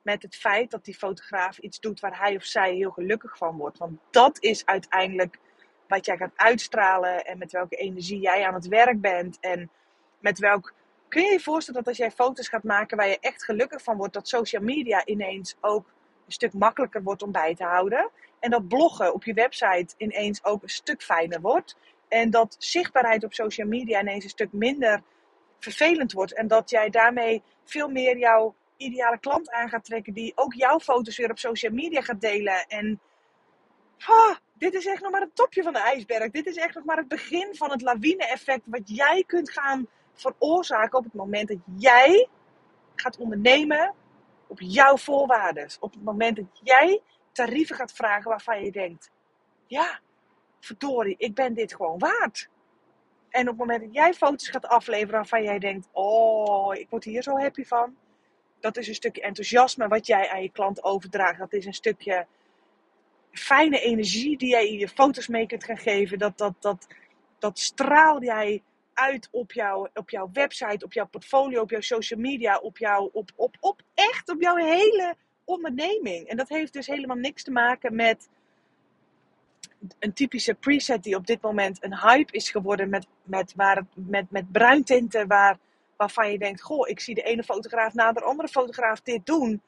met 0.01 0.21
het 0.21 0.35
feit 0.35 0.71
dat 0.71 0.85
die 0.85 0.95
fotograaf 0.95 1.57
iets 1.57 1.79
doet 1.79 1.99
waar 1.99 2.19
hij 2.19 2.35
of 2.35 2.43
zij 2.43 2.73
heel 2.73 2.91
gelukkig 2.91 3.37
van 3.37 3.57
wordt. 3.57 3.77
Want 3.77 3.99
dat 4.11 4.43
is 4.43 4.65
uiteindelijk 4.65 5.39
wat 5.87 6.05
jij 6.05 6.17
gaat 6.17 6.33
uitstralen 6.35 7.25
en 7.25 7.37
met 7.37 7.51
welke 7.51 7.75
energie 7.75 8.19
jij 8.19 8.45
aan 8.47 8.53
het 8.53 8.67
werk 8.67 9.01
bent. 9.01 9.37
En 9.39 9.71
met 10.19 10.39
welk. 10.39 10.73
Kun 11.07 11.23
je 11.23 11.31
je 11.31 11.39
voorstellen 11.39 11.79
dat 11.79 11.89
als 11.89 11.97
jij 11.97 12.11
foto's 12.11 12.47
gaat 12.47 12.63
maken 12.63 12.97
waar 12.97 13.07
je 13.07 13.19
echt 13.19 13.43
gelukkig 13.43 13.83
van 13.83 13.97
wordt, 13.97 14.13
dat 14.13 14.27
social 14.27 14.61
media 14.61 15.05
ineens 15.05 15.55
ook 15.61 15.85
een 16.25 16.31
stuk 16.31 16.53
makkelijker 16.53 17.03
wordt 17.03 17.21
om 17.21 17.31
bij 17.31 17.55
te 17.55 17.63
houden. 17.63 18.09
En 18.39 18.49
dat 18.49 18.67
bloggen 18.67 19.13
op 19.13 19.23
je 19.23 19.33
website 19.33 19.93
ineens 19.97 20.43
ook 20.43 20.63
een 20.63 20.69
stuk 20.69 21.03
fijner 21.03 21.41
wordt. 21.41 21.77
En 22.07 22.29
dat 22.29 22.55
zichtbaarheid 22.59 23.23
op 23.23 23.33
social 23.33 23.67
media 23.67 23.99
ineens 24.01 24.23
een 24.23 24.29
stuk 24.29 24.51
minder 24.51 25.01
vervelend 25.59 26.11
wordt. 26.11 26.33
En 26.33 26.47
dat 26.47 26.69
jij 26.69 26.89
daarmee 26.89 27.43
veel 27.63 27.89
meer 27.89 28.17
jouw 28.17 28.55
ideale 28.77 29.19
klant 29.19 29.51
aan 29.51 29.69
gaat 29.69 29.85
trekken. 29.85 30.13
Die 30.13 30.31
ook 30.35 30.53
jouw 30.53 30.79
foto's 30.79 31.17
weer 31.17 31.29
op 31.29 31.39
social 31.39 31.71
media 31.73 32.01
gaat 32.01 32.21
delen. 32.21 32.65
En 32.67 32.99
ah, 33.97 34.35
dit 34.53 34.73
is 34.73 34.85
echt 34.85 35.01
nog 35.01 35.11
maar 35.11 35.21
het 35.21 35.35
topje 35.35 35.63
van 35.63 35.73
de 35.73 35.79
ijsberg. 35.79 36.31
Dit 36.31 36.45
is 36.45 36.55
echt 36.55 36.75
nog 36.75 36.83
maar 36.83 36.97
het 36.97 37.07
begin 37.07 37.55
van 37.55 37.71
het 37.71 37.81
lawine-effect. 37.81 38.61
Wat 38.65 38.81
jij 38.85 39.23
kunt 39.27 39.51
gaan 39.51 39.87
veroorzaken 40.19 40.97
op 40.97 41.03
het 41.03 41.13
moment 41.13 41.47
dat 41.47 41.57
jij 41.77 42.27
gaat 42.95 43.17
ondernemen 43.17 43.93
op 44.47 44.59
jouw 44.61 44.97
voorwaarden. 44.97 45.69
Op 45.79 45.93
het 45.93 46.03
moment 46.03 46.35
dat 46.35 46.59
jij 46.63 47.01
tarieven 47.31 47.75
gaat 47.75 47.91
vragen 47.91 48.29
waarvan 48.29 48.63
je 48.63 48.71
denkt: 48.71 49.11
ja, 49.67 49.99
verdorie, 50.59 51.15
ik 51.17 51.33
ben 51.35 51.53
dit 51.53 51.75
gewoon 51.75 51.99
waard. 51.99 52.49
En 53.29 53.41
op 53.41 53.47
het 53.47 53.57
moment 53.57 53.81
dat 53.81 53.93
jij 53.93 54.13
foto's 54.13 54.49
gaat 54.49 54.67
afleveren 54.67 55.15
waarvan 55.15 55.43
jij 55.43 55.59
denkt, 55.59 55.87
oh, 55.91 56.75
ik 56.75 56.89
word 56.89 57.03
hier 57.03 57.23
zo 57.23 57.37
happy 57.37 57.63
van. 57.63 57.95
Dat 58.59 58.77
is 58.77 58.87
een 58.87 58.95
stukje 58.95 59.21
enthousiasme 59.21 59.87
wat 59.87 60.07
jij 60.07 60.29
aan 60.29 60.41
je 60.41 60.51
klant 60.51 60.83
overdraagt. 60.83 61.39
Dat 61.39 61.53
is 61.53 61.65
een 61.65 61.73
stukje 61.73 62.25
fijne 63.31 63.79
energie 63.79 64.37
die 64.37 64.49
jij 64.49 64.67
in 64.67 64.77
je 64.77 64.87
foto's 64.87 65.27
mee 65.27 65.47
kunt 65.47 65.63
gaan 65.63 65.77
geven, 65.77 66.19
dat, 66.19 66.37
dat, 66.37 66.53
dat, 66.59 66.87
dat 67.39 67.59
straal 67.59 68.23
jij 68.23 68.63
uit 68.99 69.27
op, 69.31 69.51
jou, 69.51 69.89
op 69.93 70.09
jouw 70.09 70.29
website, 70.33 70.85
op 70.85 70.93
jouw 70.93 71.07
portfolio, 71.07 71.61
op 71.61 71.69
jouw 71.69 71.81
social 71.81 72.19
media, 72.19 72.57
op 72.57 72.77
jouw, 72.77 73.09
op, 73.13 73.31
op, 73.35 73.55
op 73.59 73.81
echt 73.93 74.29
op 74.29 74.41
jouw 74.41 74.55
hele 74.55 75.15
onderneming. 75.43 76.27
En 76.27 76.37
dat 76.37 76.49
heeft 76.49 76.73
dus 76.73 76.87
helemaal 76.87 77.17
niks 77.17 77.43
te 77.43 77.51
maken 77.51 77.95
met 77.95 78.29
een 79.99 80.13
typische 80.13 80.53
preset 80.53 81.03
die 81.03 81.15
op 81.15 81.27
dit 81.27 81.41
moment 81.41 81.83
een 81.83 81.97
hype 81.97 82.33
is 82.33 82.49
geworden 82.49 82.89
met, 82.89 83.07
met, 83.23 83.53
waar 83.55 83.85
met, 83.93 84.31
met 84.31 84.51
bruintinten 84.51 85.27
waar, 85.27 85.57
waarvan 85.97 86.31
je 86.31 86.39
denkt, 86.39 86.61
goh, 86.61 86.89
ik 86.89 86.99
zie 86.99 87.15
de 87.15 87.23
ene 87.23 87.43
fotograaf 87.43 87.93
na 87.93 88.11
de 88.11 88.21
andere 88.21 88.47
fotograaf 88.47 89.01
dit 89.01 89.25
doen. 89.25 89.61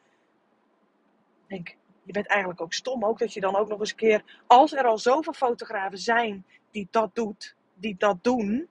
denk, 1.48 1.76
je 2.04 2.12
bent 2.12 2.28
eigenlijk 2.28 2.62
ook 2.62 2.74
stom. 2.74 3.06
Ook 3.06 3.20
dat 3.20 3.34
je 3.34 3.42
dan 3.42 3.56
ook 3.56 3.68
nog 3.68 3.80
eens 3.80 3.90
een 3.90 3.96
keer, 3.96 4.42
als 4.48 4.74
er 4.74 4.86
al 4.86 4.98
zoveel 4.98 5.34
fotografen 5.34 5.98
zijn 5.98 6.46
die 6.72 6.88
dat, 6.92 7.16
doet, 7.16 7.56
die 7.74 7.96
dat 7.98 8.24
doen, 8.24 8.70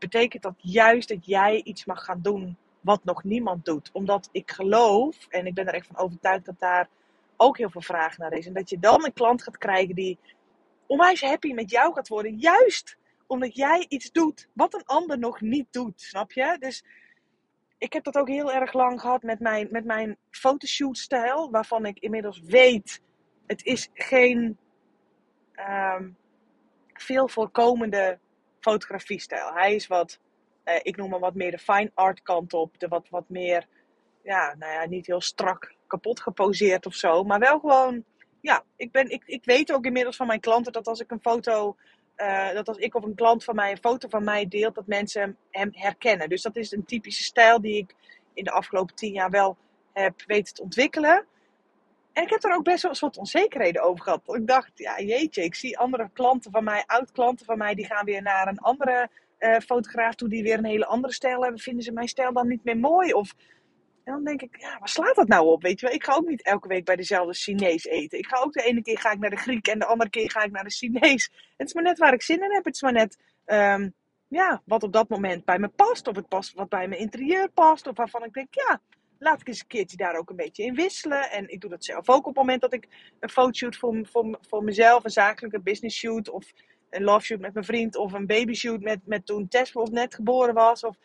betekent 0.00 0.42
dat 0.42 0.54
juist 0.56 1.08
dat 1.08 1.26
jij 1.26 1.60
iets 1.62 1.84
mag 1.84 2.04
gaan 2.04 2.22
doen 2.22 2.56
wat 2.80 3.04
nog 3.04 3.24
niemand 3.24 3.64
doet. 3.64 3.90
Omdat 3.92 4.28
ik 4.32 4.50
geloof, 4.50 5.26
en 5.28 5.46
ik 5.46 5.54
ben 5.54 5.66
er 5.66 5.74
echt 5.74 5.86
van 5.86 5.96
overtuigd 5.96 6.44
dat 6.44 6.58
daar 6.58 6.88
ook 7.36 7.58
heel 7.58 7.70
veel 7.70 7.80
vraag 7.80 8.18
naar 8.18 8.32
is. 8.32 8.46
En 8.46 8.52
dat 8.52 8.70
je 8.70 8.78
dan 8.78 9.04
een 9.04 9.12
klant 9.12 9.42
gaat 9.42 9.58
krijgen 9.58 9.94
die 9.94 10.18
onwijs 10.86 11.20
happy 11.20 11.52
met 11.52 11.70
jou 11.70 11.94
gaat 11.94 12.08
worden. 12.08 12.38
Juist 12.38 12.96
omdat 13.26 13.56
jij 13.56 13.86
iets 13.88 14.12
doet 14.12 14.48
wat 14.52 14.74
een 14.74 14.84
ander 14.84 15.18
nog 15.18 15.40
niet 15.40 15.66
doet. 15.70 16.00
Snap 16.00 16.32
je? 16.32 16.56
Dus 16.58 16.84
ik 17.78 17.92
heb 17.92 18.04
dat 18.04 18.16
ook 18.16 18.28
heel 18.28 18.52
erg 18.52 18.72
lang 18.72 19.00
gehad 19.00 19.22
met 19.22 19.40
mijn, 19.40 19.68
met 19.70 19.84
mijn 19.84 20.16
fotoshoot-stijl. 20.30 21.50
Waarvan 21.50 21.86
ik 21.86 21.98
inmiddels 21.98 22.40
weet, 22.40 23.02
het 23.46 23.64
is 23.64 23.88
geen 23.94 24.58
um, 25.68 26.16
veel 26.92 27.28
voorkomende 27.28 28.18
fotografie-stijl. 28.60 29.52
Hij 29.52 29.74
is 29.74 29.86
wat, 29.86 30.18
eh, 30.64 30.80
ik 30.82 30.96
noem 30.96 31.12
hem 31.12 31.20
wat 31.20 31.34
meer 31.34 31.50
de 31.50 31.58
fine 31.58 31.90
art 31.94 32.22
kant 32.22 32.52
op. 32.52 32.78
De 32.78 32.88
wat, 32.88 33.08
wat 33.08 33.28
meer, 33.28 33.66
ja, 34.22 34.54
nou 34.58 34.72
ja, 34.72 34.86
niet 34.86 35.06
heel 35.06 35.20
strak 35.20 35.74
kapot 35.86 36.20
geposeerd 36.20 36.86
of 36.86 36.94
zo. 36.94 37.24
Maar 37.24 37.38
wel 37.38 37.58
gewoon, 37.58 38.04
ja, 38.40 38.64
ik, 38.76 38.92
ben, 38.92 39.10
ik, 39.10 39.22
ik 39.26 39.44
weet 39.44 39.72
ook 39.72 39.84
inmiddels 39.84 40.16
van 40.16 40.26
mijn 40.26 40.40
klanten 40.40 40.72
dat 40.72 40.86
als 40.86 41.00
ik 41.00 41.10
een 41.10 41.20
foto, 41.20 41.76
uh, 42.16 42.52
dat 42.52 42.68
als 42.68 42.76
ik 42.76 42.94
of 42.94 43.04
een 43.04 43.14
klant 43.14 43.44
van 43.44 43.54
mij 43.54 43.70
een 43.70 43.76
foto 43.78 44.08
van 44.08 44.24
mij 44.24 44.48
deelt, 44.48 44.74
dat 44.74 44.86
mensen 44.86 45.36
hem 45.50 45.68
herkennen. 45.72 46.28
Dus 46.28 46.42
dat 46.42 46.56
is 46.56 46.72
een 46.72 46.84
typische 46.84 47.22
stijl 47.22 47.60
die 47.60 47.76
ik 47.76 47.94
in 48.34 48.44
de 48.44 48.50
afgelopen 48.50 48.94
tien 48.94 49.12
jaar 49.12 49.30
wel 49.30 49.56
heb 49.92 50.22
weten 50.26 50.54
te 50.54 50.62
ontwikkelen. 50.62 51.26
En 52.12 52.22
ik 52.22 52.30
heb 52.30 52.44
er 52.44 52.54
ook 52.54 52.64
best 52.64 52.82
wel 52.82 52.90
een 52.90 52.96
soort 52.96 53.16
onzekerheden 53.16 53.82
over 53.82 54.04
gehad. 54.04 54.34
Ik 54.34 54.46
dacht, 54.46 54.70
ja 54.74 55.00
jeetje, 55.00 55.44
ik 55.44 55.54
zie 55.54 55.78
andere 55.78 56.10
klanten 56.12 56.50
van 56.50 56.64
mij, 56.64 56.84
oud-klanten 56.86 57.46
van 57.46 57.58
mij, 57.58 57.74
die 57.74 57.86
gaan 57.86 58.04
weer 58.04 58.22
naar 58.22 58.48
een 58.48 58.58
andere 58.58 59.10
uh, 59.38 59.58
fotograaf 59.58 60.14
toe, 60.14 60.28
die 60.28 60.42
weer 60.42 60.58
een 60.58 60.64
hele 60.64 60.86
andere 60.86 61.12
stijl 61.12 61.42
hebben. 61.42 61.60
Vinden 61.60 61.84
ze 61.84 61.92
mijn 61.92 62.08
stijl 62.08 62.32
dan 62.32 62.48
niet 62.48 62.64
meer 62.64 62.78
mooi? 62.78 63.12
Of 63.12 63.34
en 64.04 64.12
dan 64.12 64.24
denk 64.24 64.42
ik, 64.42 64.60
ja, 64.60 64.78
waar 64.78 64.88
slaat 64.88 65.14
dat 65.14 65.28
nou 65.28 65.46
op? 65.46 65.62
Weet 65.62 65.80
je 65.80 65.86
wel, 65.86 65.94
ik 65.94 66.04
ga 66.04 66.14
ook 66.14 66.28
niet 66.28 66.42
elke 66.42 66.68
week 66.68 66.84
bij 66.84 66.96
dezelfde 66.96 67.34
Chinees 67.34 67.84
eten. 67.84 68.18
Ik 68.18 68.26
ga 68.26 68.42
ook 68.42 68.52
de 68.52 68.62
ene 68.62 68.82
keer 68.82 68.98
ga 68.98 69.10
ik 69.10 69.18
naar 69.18 69.30
de 69.30 69.36
Griek 69.36 69.66
en 69.66 69.78
de 69.78 69.84
andere 69.84 70.10
keer 70.10 70.30
ga 70.30 70.42
ik 70.42 70.50
naar 70.50 70.64
de 70.64 70.70
Chinees. 70.70 71.30
Het 71.56 71.66
is 71.66 71.74
maar 71.74 71.82
net 71.82 71.98
waar 71.98 72.12
ik 72.12 72.22
zin 72.22 72.42
in 72.42 72.52
heb. 72.52 72.64
Het 72.64 72.74
is 72.74 72.82
maar 72.82 72.92
net 72.92 73.18
um, 73.46 73.94
ja, 74.28 74.62
wat 74.64 74.82
op 74.82 74.92
dat 74.92 75.08
moment 75.08 75.44
bij 75.44 75.58
me 75.58 75.68
past. 75.68 76.08
Of 76.08 76.16
het 76.16 76.28
past 76.28 76.54
wat 76.54 76.68
bij 76.68 76.88
mijn 76.88 77.00
interieur 77.00 77.50
past. 77.50 77.86
Of 77.86 77.96
waarvan 77.96 78.24
ik 78.24 78.32
denk, 78.32 78.48
ja, 78.50 78.80
laat 79.20 79.40
ik 79.40 79.48
eens 79.48 79.60
een 79.60 79.66
keertje 79.66 79.96
daar 79.96 80.16
ook 80.16 80.30
een 80.30 80.36
beetje 80.36 80.64
in 80.64 80.74
wisselen. 80.74 81.30
En 81.30 81.48
ik 81.48 81.60
doe 81.60 81.70
dat 81.70 81.84
zelf 81.84 82.08
ook 82.08 82.18
op 82.18 82.24
het 82.24 82.36
moment 82.36 82.60
dat 82.60 82.72
ik 82.72 82.88
een 83.20 83.28
fotoshoot 83.28 83.76
voor, 83.76 84.06
voor, 84.10 84.38
voor 84.48 84.64
mezelf, 84.64 85.04
een 85.04 85.10
zakelijke 85.10 85.60
business 85.60 85.98
shoot. 85.98 86.30
Of 86.30 86.52
een 86.90 87.02
love 87.02 87.24
shoot 87.24 87.40
met 87.40 87.52
mijn 87.52 87.64
vriend. 87.64 87.96
Of 87.96 88.12
een 88.12 88.26
baby 88.26 88.54
shoot 88.54 88.80
met, 88.80 89.00
met 89.04 89.26
toen 89.26 89.48
Tess 89.48 89.72
net 89.72 90.14
geboren 90.14 90.54
was. 90.54 90.84
Of, 90.84 90.96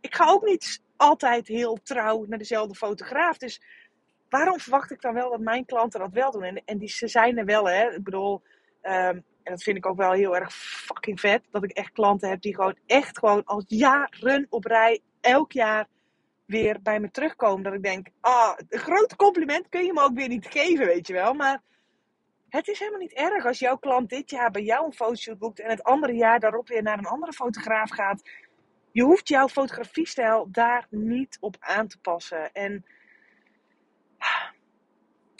ik 0.00 0.14
ga 0.14 0.30
ook 0.30 0.44
niet 0.44 0.82
altijd 0.96 1.48
heel 1.48 1.78
trouw 1.82 2.24
naar 2.28 2.38
dezelfde 2.38 2.74
fotograaf. 2.74 3.38
Dus 3.38 3.62
waarom 4.28 4.60
verwacht 4.60 4.90
ik 4.90 5.00
dan 5.00 5.14
wel 5.14 5.30
dat 5.30 5.40
mijn 5.40 5.64
klanten 5.64 6.00
dat 6.00 6.12
wel 6.12 6.30
doen? 6.30 6.42
En, 6.42 6.62
en 6.64 6.78
die, 6.78 6.88
ze 6.88 7.08
zijn 7.08 7.38
er 7.38 7.44
wel, 7.44 7.68
hè. 7.68 7.90
Ik 7.94 8.04
bedoel, 8.04 8.42
um, 8.82 9.24
en 9.42 9.52
dat 9.52 9.62
vind 9.62 9.76
ik 9.76 9.86
ook 9.86 9.96
wel 9.96 10.12
heel 10.12 10.36
erg 10.36 10.54
fucking 10.54 11.20
vet. 11.20 11.42
Dat 11.50 11.64
ik 11.64 11.70
echt 11.70 11.92
klanten 11.92 12.28
heb 12.28 12.40
die 12.40 12.54
gewoon 12.54 12.76
echt 12.86 13.18
gewoon 13.18 13.44
al 13.44 13.62
jaren 13.66 14.46
op 14.48 14.64
rij, 14.64 15.00
elk 15.20 15.52
jaar 15.52 15.86
weer 16.46 16.82
bij 16.82 17.00
me 17.00 17.10
terugkomen. 17.10 17.62
Dat 17.62 17.72
ik 17.72 17.82
denk, 17.82 18.06
ah, 18.20 18.58
een 18.68 18.78
groot 18.78 19.16
compliment 19.16 19.68
kun 19.68 19.84
je 19.84 19.92
me 19.92 20.02
ook 20.02 20.14
weer 20.14 20.28
niet 20.28 20.46
geven, 20.46 20.86
weet 20.86 21.06
je 21.06 21.12
wel. 21.12 21.34
Maar 21.34 21.62
het 22.48 22.68
is 22.68 22.78
helemaal 22.78 23.00
niet 23.00 23.12
erg 23.12 23.46
als 23.46 23.58
jouw 23.58 23.76
klant 23.76 24.08
dit 24.08 24.30
jaar 24.30 24.50
bij 24.50 24.62
jou 24.62 24.86
een 24.86 24.92
fotoshoot 24.92 25.38
boekt 25.38 25.60
en 25.60 25.70
het 25.70 25.82
andere 25.82 26.12
jaar 26.12 26.40
daarop 26.40 26.68
weer 26.68 26.82
naar 26.82 26.98
een 26.98 27.06
andere 27.06 27.32
fotograaf 27.32 27.90
gaat. 27.90 28.22
Je 28.90 29.02
hoeft 29.02 29.28
jouw 29.28 29.48
fotografiestijl 29.48 30.48
daar 30.50 30.86
niet 30.90 31.36
op 31.40 31.56
aan 31.60 31.88
te 31.88 31.98
passen. 31.98 32.52
En 32.52 32.84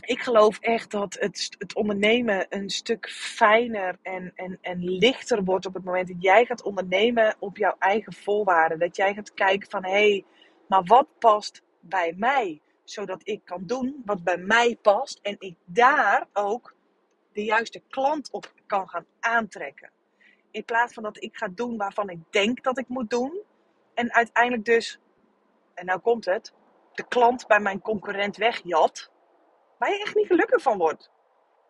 ik 0.04 0.22
geloof 0.22 0.58
echt 0.58 0.90
dat 0.90 1.16
het, 1.20 1.54
het 1.58 1.74
ondernemen 1.74 2.46
een 2.48 2.70
stuk 2.70 3.10
fijner 3.10 3.98
en, 4.02 4.32
en, 4.34 4.58
en 4.60 4.84
lichter 4.84 5.44
wordt 5.44 5.66
op 5.66 5.74
het 5.74 5.84
moment 5.84 6.08
dat 6.08 6.22
jij 6.22 6.44
gaat 6.44 6.62
ondernemen 6.62 7.36
op 7.38 7.56
jouw 7.56 7.76
eigen 7.78 8.12
voorwaarden. 8.12 8.78
Dat 8.78 8.96
jij 8.96 9.14
gaat 9.14 9.34
kijken 9.34 9.70
van 9.70 9.84
hé, 9.84 9.90
hey, 9.90 10.24
maar 10.72 10.84
wat 10.84 11.18
past 11.18 11.62
bij 11.80 12.14
mij? 12.16 12.60
Zodat 12.84 13.20
ik 13.24 13.44
kan 13.44 13.66
doen 13.66 14.02
wat 14.04 14.22
bij 14.24 14.36
mij 14.36 14.78
past 14.82 15.18
en 15.22 15.36
ik 15.38 15.56
daar 15.64 16.26
ook 16.32 16.74
de 17.32 17.44
juiste 17.44 17.82
klant 17.88 18.30
op 18.30 18.52
kan 18.66 18.88
gaan 18.88 19.06
aantrekken. 19.20 19.90
In 20.50 20.64
plaats 20.64 20.94
van 20.94 21.02
dat 21.02 21.22
ik 21.22 21.36
ga 21.36 21.48
doen 21.48 21.76
waarvan 21.76 22.08
ik 22.08 22.18
denk 22.30 22.62
dat 22.62 22.78
ik 22.78 22.88
moet 22.88 23.10
doen. 23.10 23.40
En 23.94 24.12
uiteindelijk 24.12 24.64
dus, 24.64 25.00
en 25.74 25.86
nou 25.86 26.00
komt 26.00 26.24
het, 26.24 26.52
de 26.92 27.06
klant 27.08 27.46
bij 27.46 27.60
mijn 27.60 27.80
concurrent 27.80 28.36
wegjat. 28.36 29.10
Waar 29.78 29.90
je 29.90 30.02
echt 30.02 30.14
niet 30.14 30.26
gelukkig 30.26 30.62
van 30.62 30.78
wordt. 30.78 31.10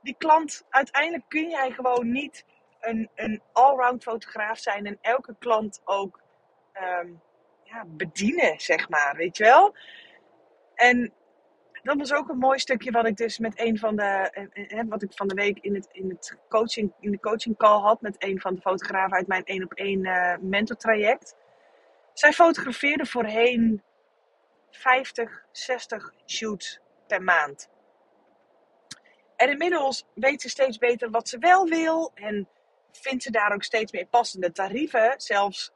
Die 0.03 0.15
klant, 0.19 0.67
uiteindelijk 0.69 1.29
kun 1.29 1.49
jij 1.49 1.71
gewoon 1.71 2.13
niet 2.13 2.45
een, 2.81 3.11
een 3.15 3.43
allround 3.53 4.03
fotograaf 4.03 4.59
zijn 4.59 4.87
en 4.87 4.99
elke 5.01 5.37
klant 5.39 5.81
ook 5.85 6.21
um, 6.75 7.23
bedienen, 7.87 8.61
zeg 8.61 8.89
maar. 8.89 9.15
Weet 9.17 9.37
je 9.37 9.45
wel? 9.45 9.75
En 10.75 11.13
dat 11.83 11.97
was 11.97 12.13
ook 12.13 12.29
een 12.29 12.39
mooi 12.39 12.59
stukje 12.59 12.91
wat 12.91 13.07
ik 13.07 13.17
dus 13.17 13.39
met 13.39 13.61
een 13.61 13.79
van 13.79 13.97
de, 13.97 14.03
eh, 14.03 14.79
eh, 14.79 14.87
wat 14.89 15.03
ik 15.03 15.13
van 15.13 15.29
de 15.29 15.35
week 15.35 15.59
in, 15.59 15.75
het, 15.75 15.89
in, 15.93 16.09
het 16.09 16.39
coaching, 16.49 16.93
in 17.01 17.11
de 17.11 17.21
coaching 17.21 17.57
call 17.57 17.81
had 17.81 18.01
met 18.01 18.17
een 18.19 18.41
van 18.41 18.55
de 18.55 18.61
fotografen 18.61 19.17
uit 19.17 19.27
mijn 19.27 19.45
één 19.45 19.65
op 19.65 19.73
één 19.73 20.05
uh, 20.05 20.37
mentortraject. 20.41 21.37
Zij 22.13 22.33
fotografeerde 22.33 23.07
voorheen 23.07 23.83
50, 24.71 25.45
60 25.53 26.13
shoots 26.27 26.81
per 27.07 27.23
maand. 27.23 27.71
En 29.37 29.51
inmiddels 29.51 30.07
weet 30.15 30.41
ze 30.41 30.49
steeds 30.49 30.79
beter 30.79 31.11
wat 31.11 31.29
ze 31.29 31.39
wel 31.39 31.67
wil 31.67 32.11
en 32.15 32.49
vindt 32.93 33.23
ze 33.23 33.31
daar 33.31 33.53
ook 33.53 33.63
steeds 33.63 33.93
meer 33.93 34.07
passende 34.07 34.53
tarieven. 34.53 35.15
Zelfs 35.17 35.73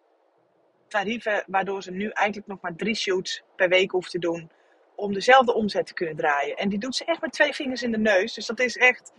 tarieven 0.89 1.45
waardoor 1.47 1.83
ze 1.83 1.91
nu 1.91 2.09
eigenlijk 2.09 2.49
nog 2.49 2.61
maar 2.61 2.77
drie 2.77 2.95
shoots 2.95 3.43
per 3.57 3.69
week 3.69 3.91
hoeft 3.91 4.11
te 4.11 4.19
doen 4.19 4.51
om 4.95 5.13
dezelfde 5.13 5.55
omzet 5.55 5.87
te 5.87 5.95
kunnen 5.95 6.17
draaien. 6.17 6.57
En 6.57 6.69
die 6.69 6.79
doet 6.79 6.97
ze 6.97 7.05
echt 7.05 7.21
met 7.21 7.33
twee 7.33 7.55
vingers 7.55 7.83
in 7.83 7.91
de 7.91 7.99
neus. 7.99 8.35
Dus 8.35 8.47
dat 8.47 8.61
is 8.61 8.77
echt, 8.77 9.13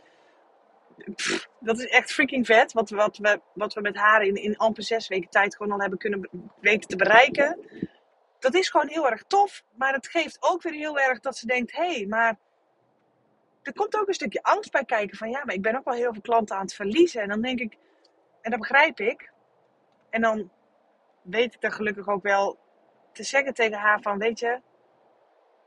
dat 1.59 1.79
is 1.79 1.85
echt 1.85 2.11
freaking 2.11 2.45
vet. 2.45 2.73
Wat, 2.73 2.89
wat, 2.89 3.17
we, 3.17 3.41
wat 3.53 3.73
we 3.73 3.81
met 3.81 3.95
haar 3.95 4.21
in, 4.21 4.35
in 4.35 4.57
amper 4.57 4.83
zes 4.83 5.07
weken 5.07 5.29
tijd 5.29 5.55
gewoon 5.55 5.71
al 5.71 5.79
hebben 5.79 5.99
kunnen 5.99 6.29
weten 6.59 6.89
te 6.89 6.95
bereiken. 6.95 7.59
Dat 8.39 8.53
is 8.53 8.69
gewoon 8.69 8.87
heel 8.87 9.09
erg 9.09 9.23
tof. 9.27 9.63
Maar 9.75 9.93
het 9.93 10.07
geeft 10.07 10.37
ook 10.39 10.61
weer 10.61 10.73
heel 10.73 10.99
erg 10.99 11.19
dat 11.19 11.37
ze 11.37 11.45
denkt: 11.45 11.75
hé, 11.75 11.93
hey, 11.93 12.05
maar 12.05 12.39
er 13.61 13.73
komt 13.73 13.97
ook 13.97 14.07
een 14.07 14.13
stukje 14.13 14.43
angst 14.43 14.71
bij 14.71 14.85
kijken. 14.85 15.17
Van 15.17 15.29
ja, 15.29 15.45
maar 15.45 15.55
ik 15.55 15.61
ben 15.61 15.77
ook 15.77 15.85
wel 15.85 15.93
heel 15.93 16.13
veel 16.13 16.21
klanten 16.21 16.55
aan 16.55 16.61
het 16.61 16.73
verliezen. 16.73 17.21
En 17.21 17.29
dan 17.29 17.41
denk 17.41 17.59
ik, 17.59 17.77
en 18.41 18.51
dat 18.51 18.59
begrijp 18.59 18.99
ik. 18.99 19.31
En 20.09 20.21
dan 20.21 20.51
weet 21.29 21.53
ik 21.53 21.63
er 21.63 21.71
gelukkig 21.71 22.07
ook 22.07 22.23
wel 22.23 22.57
te 23.11 23.23
zeggen 23.23 23.53
tegen 23.53 23.77
haar 23.77 24.01
van, 24.01 24.17
weet 24.17 24.39
je, 24.39 24.61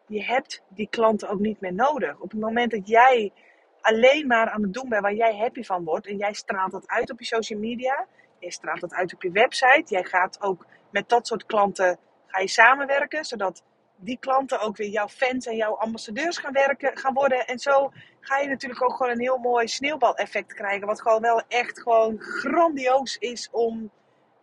je 0.06 0.24
hebt 0.24 0.62
die 0.68 0.88
klanten 0.90 1.28
ook 1.28 1.38
niet 1.38 1.60
meer 1.60 1.74
nodig. 1.74 2.18
Op 2.18 2.30
het 2.30 2.40
moment 2.40 2.70
dat 2.70 2.88
jij 2.88 3.32
alleen 3.80 4.26
maar 4.26 4.50
aan 4.50 4.62
het 4.62 4.72
doen 4.72 4.88
bent 4.88 5.02
waar 5.02 5.14
jij 5.14 5.36
happy 5.36 5.62
van 5.62 5.84
wordt 5.84 6.06
en 6.06 6.16
jij 6.16 6.32
straalt 6.32 6.72
dat 6.72 6.88
uit 6.88 7.10
op 7.10 7.18
je 7.18 7.24
social 7.24 7.58
media, 7.58 8.06
je 8.38 8.52
straalt 8.52 8.80
dat 8.80 8.92
uit 8.92 9.14
op 9.14 9.22
je 9.22 9.30
website, 9.30 9.84
jij 9.86 10.04
gaat 10.04 10.42
ook 10.42 10.66
met 10.90 11.08
dat 11.08 11.26
soort 11.26 11.46
klanten 11.46 11.98
ga 12.26 12.40
je 12.40 12.48
samenwerken, 12.48 13.24
zodat 13.24 13.62
die 13.96 14.18
klanten 14.18 14.60
ook 14.60 14.76
weer 14.76 14.88
jouw 14.88 15.08
fans 15.08 15.46
en 15.46 15.56
jouw 15.56 15.74
ambassadeurs 15.74 16.38
gaan, 16.38 16.52
werken, 16.52 16.96
gaan 16.96 17.14
worden. 17.14 17.46
En 17.46 17.58
zo 17.58 17.92
ga 18.20 18.38
je 18.38 18.48
natuurlijk 18.48 18.82
ook 18.82 18.96
gewoon 18.96 19.12
een 19.12 19.20
heel 19.20 19.38
mooi 19.38 19.68
sneeuwbaleffect 19.68 20.54
krijgen. 20.54 20.86
Wat 20.86 21.00
gewoon 21.00 21.20
wel 21.20 21.42
echt 21.48 21.80
gewoon 21.80 22.20
grandioos 22.20 23.16
is 23.16 23.48
om 23.50 23.90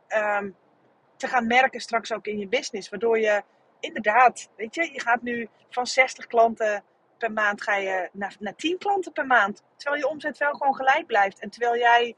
um, 0.09 0.55
te 1.17 1.27
gaan 1.27 1.47
merken 1.47 1.79
straks 1.79 2.11
ook 2.11 2.25
in 2.25 2.37
je 2.37 2.47
business. 2.47 2.89
Waardoor 2.89 3.19
je 3.19 3.43
inderdaad, 3.79 4.49
weet 4.55 4.75
je, 4.75 4.89
je 4.93 5.01
gaat 5.01 5.21
nu 5.21 5.49
van 5.69 5.87
60 5.87 6.27
klanten 6.27 6.83
per 7.17 7.31
maand 7.31 7.61
ga 7.61 7.75
je 7.75 8.09
naar, 8.11 8.35
naar 8.39 8.55
10 8.55 8.77
klanten 8.77 9.11
per 9.11 9.25
maand. 9.25 9.63
Terwijl 9.75 10.01
je 10.01 10.09
omzet 10.09 10.37
wel 10.37 10.53
gewoon 10.53 10.75
gelijk 10.75 11.05
blijft. 11.05 11.39
En 11.39 11.49
terwijl 11.49 11.77
jij 11.77 12.15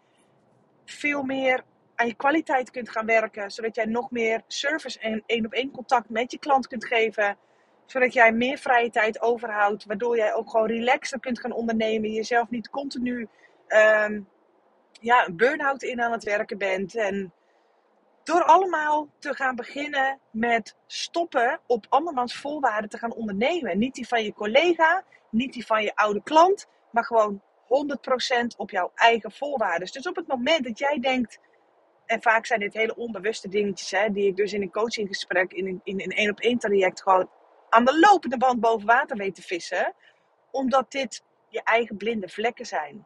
veel 0.86 1.24
meer 1.24 1.64
aan 1.96 2.08
je 2.08 2.16
kwaliteit 2.16 2.72
kunt 2.72 2.90
gaan 2.90 3.06
werken. 3.06 3.52
Zodat 3.52 3.76
jij 3.76 3.86
nog 3.86 4.12
meer 4.12 4.42
service 4.48 5.00
en 5.00 5.24
één 5.26 5.46
op 5.46 5.54
één 5.54 5.72
contact 5.72 6.10
met 6.10 6.32
je 6.32 6.40
klant 6.40 6.68
kunt 6.68 6.86
geven. 6.86 7.38
Zodat 7.86 8.14
jij 8.14 8.32
meer 8.32 8.58
vrije 8.58 8.90
tijd 8.90 9.22
overhoudt. 9.22 9.86
Waardoor 9.86 10.18
jij 10.18 10.34
ook 10.34 10.50
gewoon 10.50 10.68
relaxer 10.68 11.20
kunt 11.20 11.40
gaan 11.40 11.52
ondernemen. 11.52 12.12
Jezelf 12.12 12.50
niet 12.50 12.70
continu 12.70 13.28
um, 13.68 14.28
ja, 14.92 15.26
een 15.26 15.38
burn-out 15.38 15.84
in 15.84 16.02
aan 16.02 16.12
het 16.12 16.24
werken 16.24 16.58
bent. 16.58 16.96
En 16.96 17.34
door 18.30 18.44
allemaal 18.44 19.08
te 19.20 19.36
gaan 19.36 19.56
beginnen 19.56 20.20
met 20.32 20.76
stoppen 20.88 21.60
op 21.66 21.86
andermans 21.90 22.36
voorwaarden 22.36 22.90
te 22.90 22.98
gaan 22.98 23.14
ondernemen. 23.14 23.78
Niet 23.78 23.96
die 23.96 24.08
van 24.08 24.24
je 24.24 24.34
collega, 24.34 25.04
niet 25.30 25.54
die 25.54 25.66
van 25.66 25.84
je 25.84 25.96
oude 25.96 26.24
klant, 26.24 26.68
maar 26.92 27.06
gewoon 27.06 27.42
100% 27.42 28.58
op 28.58 28.70
jouw 28.70 28.92
eigen 28.96 29.32
voorwaarden. 29.32 29.92
Dus 29.92 30.08
op 30.08 30.16
het 30.16 30.28
moment 30.28 30.64
dat 30.64 30.80
jij 30.80 31.00
denkt, 31.00 31.40
en 32.06 32.22
vaak 32.22 32.46
zijn 32.46 32.60
dit 32.60 32.74
hele 32.74 32.96
onbewuste 32.96 33.50
dingetjes, 33.50 33.92
hè, 33.92 34.12
die 34.12 34.28
ik 34.28 34.36
dus 34.36 34.54
in 34.54 34.62
een 34.62 34.72
coachinggesprek, 34.72 35.54
in 35.54 35.68
een, 35.68 35.82
in 35.84 36.02
een 36.02 36.12
één 36.12 36.30
op 36.30 36.40
één 36.40 36.58
traject 36.58 37.02
gewoon 37.02 37.30
aan 37.70 37.86
de 37.86 38.00
lopende 38.00 38.38
band 38.38 38.60
boven 38.60 38.88
water 38.88 39.18
weet 39.18 39.36
te 39.36 39.42
vissen. 39.42 39.94
Omdat 40.52 40.92
dit 40.92 41.24
je 41.48 41.64
eigen 41.64 41.98
blinde 41.98 42.30
vlekken 42.30 42.66
zijn 42.66 43.06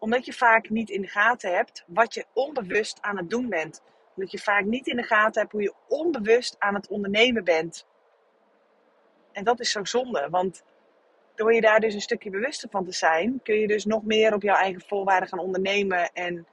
omdat 0.00 0.24
je 0.24 0.32
vaak 0.32 0.70
niet 0.70 0.90
in 0.90 1.00
de 1.00 1.08
gaten 1.08 1.54
hebt 1.54 1.84
wat 1.86 2.14
je 2.14 2.24
onbewust 2.32 2.98
aan 3.00 3.16
het 3.16 3.30
doen 3.30 3.48
bent. 3.48 3.82
Omdat 4.14 4.30
je 4.30 4.38
vaak 4.38 4.64
niet 4.64 4.86
in 4.86 4.96
de 4.96 5.02
gaten 5.02 5.40
hebt 5.40 5.52
hoe 5.52 5.62
je 5.62 5.74
onbewust 5.88 6.56
aan 6.58 6.74
het 6.74 6.88
ondernemen 6.88 7.44
bent. 7.44 7.86
En 9.32 9.44
dat 9.44 9.60
is 9.60 9.70
zo 9.70 9.84
zonde, 9.84 10.28
want 10.30 10.62
door 11.34 11.54
je 11.54 11.60
daar 11.60 11.80
dus 11.80 11.94
een 11.94 12.00
stukje 12.00 12.30
bewuster 12.30 12.68
van 12.70 12.84
te 12.84 12.92
zijn, 12.92 13.40
kun 13.42 13.54
je 13.54 13.66
dus 13.66 13.84
nog 13.84 14.04
meer 14.04 14.34
op 14.34 14.42
jouw 14.42 14.56
eigen 14.56 14.82
voorwaarden 14.86 15.28
gaan 15.28 15.38
ondernemen. 15.38 16.12
En 16.12 16.46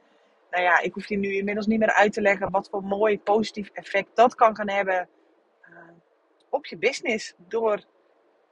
nou 0.52 0.64
ja, 0.64 0.80
ik 0.80 0.94
hoef 0.94 1.10
je 1.10 1.18
nu 1.18 1.36
inmiddels 1.36 1.68
niet 1.68 1.80
meer 1.80 1.94
uit 1.94 2.14
te 2.14 2.22
leggen 2.22 2.52
wat 2.52 2.70
voor 2.70 2.84
mooi 2.84 3.20
positief 3.20 3.70
effect 3.74 4.10
dat 4.14 4.36
kan 4.36 4.56
gaan 4.56 4.70
hebben 4.70 5.10
uh, 5.70 5.78
op 6.50 6.66
je 6.66 6.78
business. 6.78 7.34
Door 7.38 7.84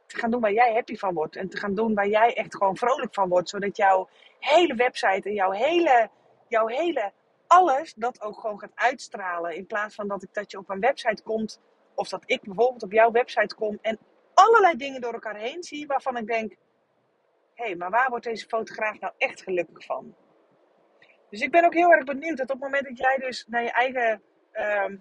te 0.06 0.18
gaan 0.18 0.32
doen 0.32 0.42
waar 0.42 0.54
jij 0.54 0.74
happy 0.74 0.96
van 0.96 1.14
wordt. 1.14 1.36
En 1.36 1.50
te 1.50 1.58
gaan 1.58 1.76
doen 1.76 1.94
waar 1.94 2.08
jij 2.08 2.34
echt 2.34 2.56
gewoon 2.56 2.78
vrolijk 2.78 3.14
van 3.14 3.30
wordt. 3.30 3.50
Zodat 3.50 3.78
jouw 3.78 4.10
hele 4.40 4.76
website 4.76 5.30
en 5.30 5.34
jouw 5.34 5.52
hele, 5.52 6.10
jouw 6.48 6.68
hele 6.68 7.14
alles 7.48 7.94
dat 7.94 8.22
ook 8.22 8.40
gewoon 8.40 8.60
gaat 8.60 8.76
uitstralen. 8.76 9.56
In 9.56 9.66
plaats 9.66 9.96
van 9.96 10.08
dat, 10.08 10.24
ik, 10.24 10.34
dat 10.34 10.52
je 10.52 10.58
op 10.58 10.70
een 10.70 10.80
website 10.80 11.24
komt. 11.24 11.62
Of 11.96 12.10
dat 12.10 12.24
ik 12.26 12.42
bijvoorbeeld 12.42 12.84
op 12.84 12.92
jouw 12.92 13.12
website 13.12 13.56
kom. 13.56 13.78
En 13.82 14.00
allerlei 14.34 14.76
dingen 14.76 15.02
door 15.02 15.14
elkaar 15.14 15.38
heen 15.38 15.64
zie. 15.64 15.88
Waarvan 15.88 16.18
ik 16.18 16.28
denk. 16.28 16.56
Hé, 17.54 17.66
hey, 17.66 17.76
maar 17.76 17.90
waar 17.90 18.10
wordt 18.10 18.26
deze 18.26 18.48
fotograaf 18.48 19.00
nou 19.00 19.14
echt 19.18 19.42
gelukkig 19.42 19.86
van? 19.86 20.16
Dus 21.30 21.42
ik 21.42 21.52
ben 21.52 21.66
ook 21.66 21.74
heel 21.74 21.92
erg 21.92 22.04
benieuwd 22.04 22.38
dat 22.38 22.50
op 22.50 22.62
het 22.62 22.64
moment 22.64 22.84
dat 22.84 22.98
jij 22.98 23.18
dus 23.18 23.46
naar 23.48 23.64
je 23.64 23.72
eigen 23.72 24.22
uh, 24.54 24.98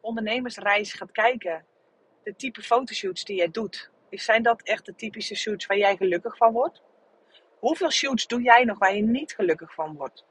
ondernemersreis 0.00 0.92
gaat 0.92 1.10
kijken. 1.10 1.64
De 2.22 2.36
type 2.36 2.62
fotoshoots 2.62 3.24
die 3.24 3.36
jij 3.36 3.50
doet 3.50 3.91
zijn 4.20 4.42
dat 4.42 4.62
echt 4.62 4.86
de 4.86 4.94
typische 4.94 5.34
shoots 5.34 5.66
waar 5.66 5.78
jij 5.78 5.96
gelukkig 5.96 6.36
van 6.36 6.52
wordt? 6.52 6.82
Hoeveel 7.58 7.90
shoots 7.90 8.26
doe 8.26 8.42
jij 8.42 8.64
nog 8.64 8.78
waar 8.78 8.94
je 8.96 9.02
niet 9.02 9.34
gelukkig 9.34 9.74
van 9.74 9.96
wordt? 9.96 10.24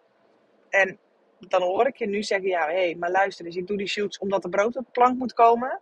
En 0.70 1.00
dan 1.40 1.62
hoor 1.62 1.88
ik 1.88 1.96
je 1.96 2.08
nu 2.08 2.24
zeggen, 2.24 2.50
ja, 2.50 2.66
hé, 2.66 2.74
hey, 2.74 2.96
maar 2.96 3.12
luister 3.12 3.46
eens, 3.46 3.56
ik 3.56 3.68
doe 3.68 3.78
die 3.78 3.88
shoots 3.88 4.18
omdat 4.18 4.44
er 4.44 4.50
brood 4.50 4.76
op 4.76 4.86
de 4.86 4.92
plank 4.92 5.18
moet 5.18 5.34
komen. 5.34 5.80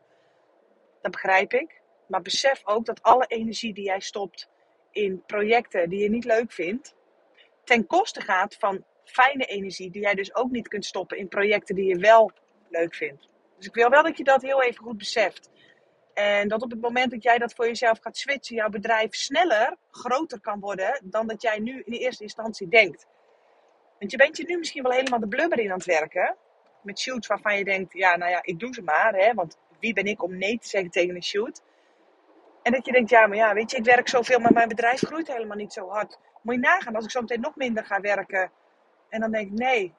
Dat 1.01 1.11
begrijp 1.11 1.53
ik. 1.53 1.81
Maar 2.07 2.21
besef 2.21 2.61
ook 2.65 2.85
dat 2.85 3.01
alle 3.01 3.25
energie 3.25 3.73
die 3.73 3.83
jij 3.83 3.99
stopt 3.99 4.49
in 4.91 5.23
projecten 5.25 5.89
die 5.89 5.99
je 5.99 6.09
niet 6.09 6.25
leuk 6.25 6.51
vindt, 6.51 6.95
ten 7.63 7.85
koste 7.87 8.21
gaat 8.21 8.55
van 8.55 8.83
fijne 9.03 9.45
energie 9.45 9.91
die 9.91 10.01
jij 10.01 10.13
dus 10.13 10.35
ook 10.35 10.51
niet 10.51 10.67
kunt 10.67 10.85
stoppen 10.85 11.17
in 11.17 11.27
projecten 11.27 11.75
die 11.75 11.85
je 11.85 11.99
wel 11.99 12.31
leuk 12.69 12.95
vindt. 12.95 13.27
Dus 13.57 13.67
ik 13.67 13.73
wil 13.73 13.89
wel 13.89 14.03
dat 14.03 14.17
je 14.17 14.23
dat 14.23 14.41
heel 14.41 14.63
even 14.63 14.83
goed 14.83 14.97
beseft. 14.97 15.49
En 16.19 16.47
dat 16.47 16.61
op 16.61 16.71
het 16.71 16.81
moment 16.81 17.11
dat 17.11 17.23
jij 17.23 17.37
dat 17.37 17.53
voor 17.53 17.65
jezelf 17.65 17.99
gaat 18.01 18.17
switchen, 18.17 18.55
jouw 18.55 18.69
bedrijf 18.69 19.15
sneller 19.15 19.77
groter 19.91 20.41
kan 20.41 20.59
worden 20.59 21.01
dan 21.03 21.27
dat 21.27 21.41
jij 21.41 21.59
nu 21.59 21.81
in 21.85 21.91
de 21.91 21.97
eerste 21.97 22.23
instantie 22.23 22.67
denkt. 22.67 23.07
Want 23.99 24.11
je 24.11 24.17
bent 24.17 24.37
je 24.37 24.43
nu 24.47 24.57
misschien 24.57 24.83
wel 24.83 24.91
helemaal 24.91 25.19
de 25.19 25.27
blubber 25.27 25.59
in 25.59 25.71
aan 25.71 25.77
het 25.77 25.85
werken. 25.85 26.35
Met 26.81 26.99
shoots 26.99 27.27
waarvan 27.27 27.57
je 27.57 27.63
denkt, 27.63 27.93
ja, 27.93 28.15
nou 28.15 28.31
ja, 28.31 28.39
ik 28.41 28.59
doe 28.59 28.73
ze 28.73 28.81
maar. 28.81 29.13
Hè, 29.13 29.33
want 29.33 29.57
wie 29.79 29.93
ben 29.93 30.05
ik 30.05 30.23
om 30.23 30.37
nee 30.37 30.59
te 30.59 30.67
zeggen 30.67 30.91
tegen 30.91 31.15
een 31.15 31.23
shoot? 31.23 31.61
En 32.63 32.71
dat 32.71 32.85
je 32.85 32.91
denkt, 32.91 33.09
ja, 33.09 33.27
maar 33.27 33.37
ja, 33.37 33.53
weet 33.53 33.71
je, 33.71 33.77
ik 33.77 33.85
werk 33.85 34.07
zoveel, 34.07 34.39
maar 34.39 34.53
mijn 34.53 34.67
bedrijf 34.67 35.01
groeit 35.01 35.33
helemaal 35.33 35.57
niet 35.57 35.73
zo 35.73 35.89
hard. 35.89 36.19
Moet 36.41 36.53
je 36.53 36.59
nagaan 36.59 36.95
als 36.95 37.05
ik 37.05 37.11
zo 37.11 37.21
meteen 37.21 37.41
nog 37.41 37.55
minder 37.55 37.85
ga 37.85 37.99
werken. 37.99 38.51
En 39.09 39.19
dan 39.19 39.31
denk 39.31 39.51
ik, 39.51 39.57
nee, 39.57 39.93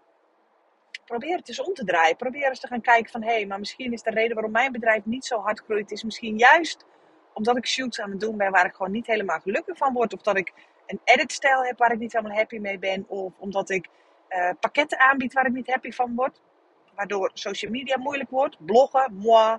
probeer 1.04 1.36
het 1.36 1.48
eens 1.48 1.60
om 1.60 1.74
te 1.74 1.84
draaien. 1.84 2.16
Probeer 2.16 2.48
eens 2.48 2.60
te 2.60 2.66
gaan 2.66 2.80
kijken 2.80 3.10
van, 3.10 3.22
hé, 3.22 3.32
hey, 3.32 3.46
maar 3.46 3.58
misschien 3.58 3.92
is 3.92 4.02
de 4.02 4.10
reden 4.10 4.34
waarom 4.34 4.52
mijn 4.52 4.72
bedrijf 4.72 5.04
niet 5.04 5.24
zo 5.24 5.38
hard 5.38 5.60
groeit, 5.60 5.90
is 5.90 6.04
misschien 6.04 6.38
juist 6.38 6.84
omdat 7.32 7.56
ik 7.56 7.66
shoots 7.66 8.00
aan 8.00 8.10
het 8.10 8.20
doen 8.20 8.36
ben 8.36 8.50
waar 8.50 8.66
ik 8.66 8.74
gewoon 8.74 8.92
niet 8.92 9.06
helemaal 9.06 9.40
gelukkig 9.40 9.76
van 9.76 9.92
word. 9.92 10.12
Of 10.12 10.22
dat 10.22 10.36
ik 10.36 10.52
een 10.86 11.00
editstijl 11.04 11.64
heb 11.64 11.78
waar 11.78 11.92
ik 11.92 11.98
niet 11.98 12.12
helemaal 12.12 12.36
happy 12.36 12.58
mee 12.58 12.78
ben. 12.78 13.04
Of 13.08 13.32
omdat 13.38 13.70
ik 13.70 13.88
uh, 14.28 14.50
pakketten 14.60 14.98
aanbied 14.98 15.32
waar 15.32 15.46
ik 15.46 15.52
niet 15.52 15.66
happy 15.66 15.90
van 15.90 16.14
word. 16.14 16.40
Waardoor 16.94 17.30
social 17.34 17.70
media 17.70 17.98
moeilijk 17.98 18.30
wordt. 18.30 18.56
Bloggen, 18.66 19.14
moi, 19.14 19.58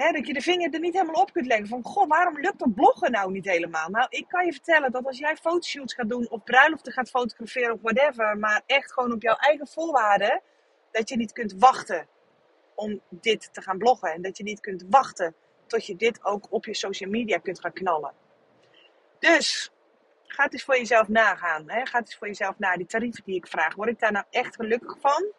Hè, 0.00 0.12
dat 0.12 0.26
je 0.26 0.32
de 0.32 0.40
vinger 0.40 0.74
er 0.74 0.80
niet 0.80 0.94
helemaal 0.94 1.22
op 1.22 1.32
kunt 1.32 1.46
leggen. 1.46 1.68
Van, 1.68 1.84
goh, 1.84 2.08
waarom 2.08 2.40
lukt 2.40 2.58
dat 2.58 2.74
bloggen 2.74 3.10
nou 3.10 3.32
niet 3.32 3.44
helemaal? 3.44 3.88
Nou, 3.88 4.06
ik 4.08 4.28
kan 4.28 4.44
je 4.44 4.52
vertellen 4.52 4.92
dat 4.92 5.06
als 5.06 5.18
jij 5.18 5.36
fotoshoots 5.36 5.94
gaat 5.94 6.08
doen, 6.08 6.30
of 6.30 6.44
bruiloften 6.44 6.92
gaat 6.92 7.10
fotograferen, 7.10 7.72
of 7.72 7.80
whatever, 7.82 8.38
maar 8.38 8.62
echt 8.66 8.92
gewoon 8.92 9.12
op 9.12 9.22
jouw 9.22 9.34
eigen 9.34 9.66
voorwaarden, 9.66 10.40
dat 10.90 11.08
je 11.08 11.16
niet 11.16 11.32
kunt 11.32 11.54
wachten 11.58 12.06
om 12.74 13.00
dit 13.08 13.48
te 13.52 13.62
gaan 13.62 13.78
bloggen. 13.78 14.12
En 14.12 14.22
dat 14.22 14.36
je 14.36 14.42
niet 14.42 14.60
kunt 14.60 14.84
wachten 14.88 15.34
tot 15.66 15.86
je 15.86 15.96
dit 15.96 16.24
ook 16.24 16.46
op 16.50 16.64
je 16.64 16.74
social 16.74 17.10
media 17.10 17.38
kunt 17.38 17.60
gaan 17.60 17.72
knallen. 17.72 18.12
Dus, 19.18 19.72
ga 20.26 20.42
het 20.42 20.52
eens 20.52 20.64
voor 20.64 20.76
jezelf 20.76 21.08
nagaan. 21.08 21.70
Hè? 21.70 21.86
Ga 21.86 21.98
het 21.98 22.06
eens 22.06 22.16
voor 22.16 22.26
jezelf 22.26 22.58
na, 22.58 22.76
die 22.76 22.86
tarieven 22.86 23.22
die 23.24 23.36
ik 23.36 23.46
vraag. 23.46 23.74
Word 23.74 23.88
ik 23.88 23.98
daar 23.98 24.12
nou 24.12 24.24
echt 24.30 24.54
gelukkig 24.54 24.96
van? 25.00 25.32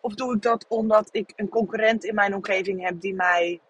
Of 0.00 0.14
doe 0.14 0.34
ik 0.34 0.42
dat 0.42 0.66
omdat 0.68 1.08
ik 1.12 1.32
een 1.36 1.48
concurrent 1.48 2.04
in 2.04 2.14
mijn 2.14 2.34
omgeving 2.34 2.82
heb 2.82 3.00
die 3.00 3.14
mij 3.14 3.60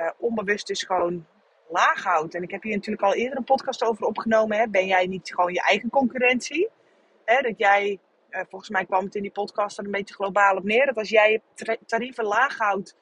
uh, 0.00 0.10
onbewust 0.18 0.66
dus 0.66 0.82
gewoon 0.82 1.26
laag 1.68 2.02
houdt. 2.04 2.34
En 2.34 2.42
ik 2.42 2.50
heb 2.50 2.62
hier 2.62 2.74
natuurlijk 2.74 3.04
al 3.04 3.14
eerder 3.14 3.38
een 3.38 3.44
podcast 3.44 3.82
over 3.82 4.06
opgenomen. 4.06 4.58
Hè. 4.58 4.68
Ben 4.68 4.86
jij 4.86 5.06
niet 5.06 5.34
gewoon 5.34 5.52
je 5.52 5.62
eigen 5.62 5.90
concurrentie? 5.90 6.68
Hè, 7.24 7.40
dat 7.40 7.58
jij, 7.58 7.98
uh, 8.30 8.40
volgens 8.48 8.70
mij 8.70 8.84
kwam 8.84 9.04
het 9.04 9.14
in 9.14 9.22
die 9.22 9.30
podcast 9.30 9.78
er 9.78 9.84
een 9.84 9.90
beetje 9.90 10.14
globaal 10.14 10.56
op 10.56 10.64
neer. 10.64 10.86
Dat 10.86 10.96
als 10.96 11.08
jij 11.08 11.42
je 11.54 11.78
tarieven 11.86 12.24
laag 12.24 12.58
houdt, 12.58 12.96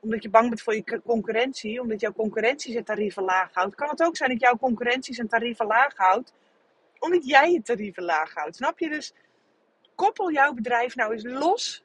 omdat 0.00 0.22
je 0.22 0.30
bang 0.30 0.48
bent 0.48 0.62
voor 0.62 0.74
je 0.74 1.00
concurrentie, 1.04 1.80
omdat 1.80 2.00
jouw 2.00 2.12
concurrentie 2.12 2.72
zijn 2.72 2.84
tarieven 2.84 3.22
laag 3.22 3.50
houdt, 3.52 3.74
kan 3.74 3.88
het 3.88 4.02
ook 4.02 4.16
zijn 4.16 4.30
dat 4.30 4.40
jouw 4.40 4.56
concurrentie 4.56 5.14
zijn 5.14 5.28
tarieven 5.28 5.66
laag 5.66 5.96
houdt, 5.96 6.32
omdat 6.98 7.26
jij 7.26 7.52
je 7.52 7.62
tarieven 7.62 8.02
laag 8.02 8.34
houdt. 8.34 8.56
Snap 8.56 8.78
je? 8.78 8.88
Dus 8.88 9.14
koppel 9.94 10.32
jouw 10.32 10.52
bedrijf 10.52 10.94
nou 10.94 11.12
eens 11.12 11.24
los 11.24 11.84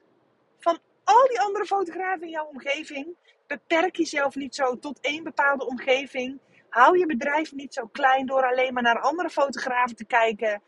van 0.58 0.78
al 1.04 1.28
die 1.28 1.40
andere 1.40 1.64
fotografen 1.64 2.22
in 2.22 2.30
jouw 2.30 2.46
omgeving 2.46 3.16
beperk 3.46 3.96
jezelf 3.96 4.34
niet 4.34 4.54
zo 4.54 4.78
tot 4.78 5.00
één 5.00 5.24
bepaalde 5.24 5.66
omgeving. 5.66 6.38
Hou 6.68 6.98
je 6.98 7.06
bedrijf 7.06 7.52
niet 7.52 7.74
zo 7.74 7.86
klein 7.86 8.26
door 8.26 8.44
alleen 8.46 8.74
maar 8.74 8.82
naar 8.82 9.00
andere 9.00 9.30
fotografen 9.30 9.96
te 9.96 10.04
kijken. 10.04 10.62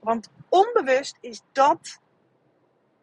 Want 0.00 0.30
onbewust 0.48 1.16
is 1.20 1.42
dat 1.52 2.00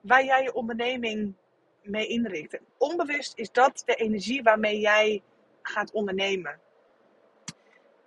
waar 0.02 0.26
jij 0.26 0.44
je 0.44 0.54
onderneming 0.54 1.34
mee 1.82 2.08
inricht. 2.08 2.60
Onbewust 2.78 3.38
is 3.38 3.52
dat 3.52 3.82
de 3.86 3.96
energie 3.96 4.44
waarmee 4.44 4.80
jij 4.80 5.24
gaat 5.62 5.92
ondernemen. 5.92 6.60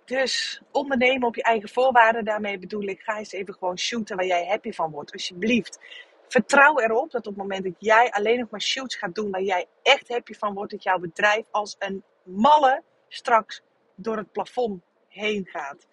Dus 0.05 0.61
ondernemen 0.71 1.27
op 1.27 1.35
je 1.35 1.43
eigen 1.43 1.69
voorwaarden, 1.69 2.25
daarmee 2.25 2.59
bedoel 2.59 2.83
ik, 2.83 3.01
ga 3.01 3.17
eens 3.17 3.31
even 3.31 3.53
gewoon 3.53 3.77
shooten 3.77 4.15
waar 4.15 4.25
jij 4.25 4.47
happy 4.47 4.71
van 4.71 4.91
wordt, 4.91 5.13
alsjeblieft. 5.13 5.79
Vertrouw 6.27 6.79
erop 6.79 7.11
dat 7.11 7.27
op 7.27 7.33
het 7.33 7.41
moment 7.41 7.63
dat 7.63 7.75
jij 7.77 8.11
alleen 8.11 8.39
nog 8.39 8.49
maar 8.49 8.61
shoots 8.61 8.95
gaat 8.95 9.15
doen 9.15 9.31
waar 9.31 9.41
jij 9.41 9.67
echt 9.83 10.07
happy 10.09 10.33
van 10.33 10.53
wordt, 10.53 10.71
dat 10.71 10.83
jouw 10.83 10.99
bedrijf 10.99 11.45
als 11.51 11.75
een 11.79 12.03
malle 12.23 12.83
straks 13.07 13.61
door 13.95 14.17
het 14.17 14.31
plafond 14.31 14.83
heen 15.07 15.45
gaat. 15.45 15.87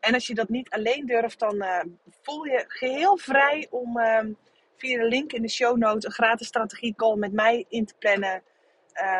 En 0.00 0.14
als 0.14 0.26
je 0.26 0.34
dat 0.34 0.48
niet 0.48 0.70
alleen 0.70 1.06
durft, 1.06 1.38
dan 1.38 1.54
uh, 1.62 1.80
voel 2.22 2.44
je 2.44 2.64
geheel 2.68 3.16
vrij 3.16 3.66
om 3.70 3.98
uh, 3.98 4.20
via 4.76 4.98
de 4.98 5.08
link 5.08 5.32
in 5.32 5.42
de 5.42 5.48
show 5.48 5.76
notes 5.76 6.04
een 6.04 6.12
gratis 6.12 6.46
strategie 6.46 6.94
call 6.94 7.16
met 7.16 7.32
mij 7.32 7.64
in 7.68 7.86
te 7.86 7.94
plannen. 7.98 8.42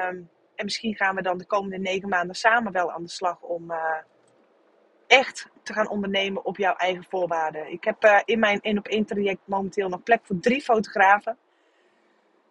Um, 0.08 0.30
en 0.54 0.64
misschien 0.64 0.94
gaan 0.94 1.14
we 1.14 1.22
dan 1.22 1.38
de 1.38 1.46
komende 1.46 1.78
negen 1.78 2.08
maanden 2.08 2.36
samen 2.36 2.72
wel 2.72 2.92
aan 2.92 3.02
de 3.02 3.08
slag 3.08 3.40
om 3.40 3.70
uh, 3.70 3.96
echt 5.06 5.48
te 5.64 5.72
gaan 5.72 5.88
ondernemen 5.88 6.44
op 6.44 6.56
jouw 6.56 6.74
eigen 6.74 7.04
voorwaarden. 7.08 7.72
Ik 7.72 7.84
heb 7.84 8.04
uh, 8.04 8.20
in 8.24 8.38
mijn 8.38 8.60
1 8.60 8.78
op 8.78 8.86
1 8.86 9.04
traject 9.04 9.40
momenteel 9.44 9.88
nog 9.88 10.02
plek 10.02 10.20
voor 10.22 10.40
drie 10.40 10.60
fotografen. 10.60 11.38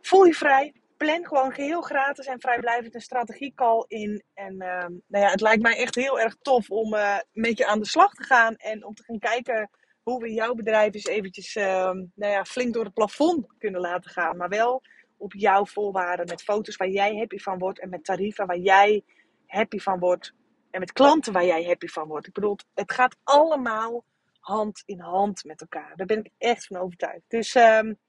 Voel 0.02 0.24
je 0.24 0.34
vrij, 0.34 0.74
plan 0.98 1.26
gewoon 1.26 1.52
geheel 1.52 1.82
gratis 1.82 2.26
en 2.26 2.40
vrijblijvend 2.40 2.96
een 2.96 3.02
strategiecall 3.02 3.86
in. 3.88 4.24
En 4.34 4.62
ehm, 4.62 4.92
nou 5.08 5.24
ja, 5.24 5.30
het 5.30 5.42
lijkt 5.42 5.62
mij 5.62 5.78
echt 5.78 5.96
heel 5.96 6.20
erg 6.20 6.36
tof 6.42 6.70
om 6.70 6.94
uh, 6.94 7.18
met 7.32 7.58
je 7.58 7.66
aan 7.66 7.80
de 7.80 7.88
slag 7.88 8.14
te 8.14 8.24
gaan. 8.24 8.56
En 8.56 8.86
om 8.86 8.94
te 8.94 9.04
gaan 9.04 9.20
kijken 9.20 9.70
hoe 10.04 10.22
we 10.22 10.34
jouw 10.34 10.54
bedrijf 10.54 10.94
eens 10.94 11.06
eventjes 11.06 11.56
ehm, 11.56 11.98
nou 12.16 12.32
ja, 12.32 12.46
flink 12.46 12.74
door 12.74 12.84
het 12.84 12.94
plafond 12.94 13.48
kunnen 13.58 13.82
laten 13.82 14.12
gaan. 14.12 14.38
Maar 14.38 14.50
wel 14.50 14.82
op 15.18 15.34
jouw 15.34 15.66
voorwaarden. 15.66 16.26
Met 16.26 16.44
foto's 16.44 16.76
waar 16.76 16.90
jij 16.90 17.16
happy 17.16 17.38
van 17.38 17.60
wordt. 17.60 17.80
En 17.80 17.90
met 17.90 18.06
tarieven 18.06 18.46
waar 18.46 18.58
jij 18.58 19.04
happy 19.46 19.80
van 19.80 20.00
wordt. 20.00 20.34
En 20.74 20.80
met 20.80 20.92
klanten 20.92 21.34
waar 21.34 21.46
jij 21.46 21.64
happy 21.64 21.88
van 21.88 22.08
wordt. 22.08 22.28
Ik 22.28 22.34
bedoel, 22.34 22.58
het 22.74 22.92
gaat 22.92 23.18
allemaal 23.24 24.06
hand 24.40 24.84
in 24.86 25.00
hand 25.00 25.44
met 25.44 25.62
elkaar. 25.62 25.96
Daar 25.96 26.06
ben 26.06 26.20
ik 26.20 26.32
echt 26.38 26.66
van 26.66 26.78
overtuigd. 26.78 27.24
Dus 27.28 27.56
um, 27.56 28.00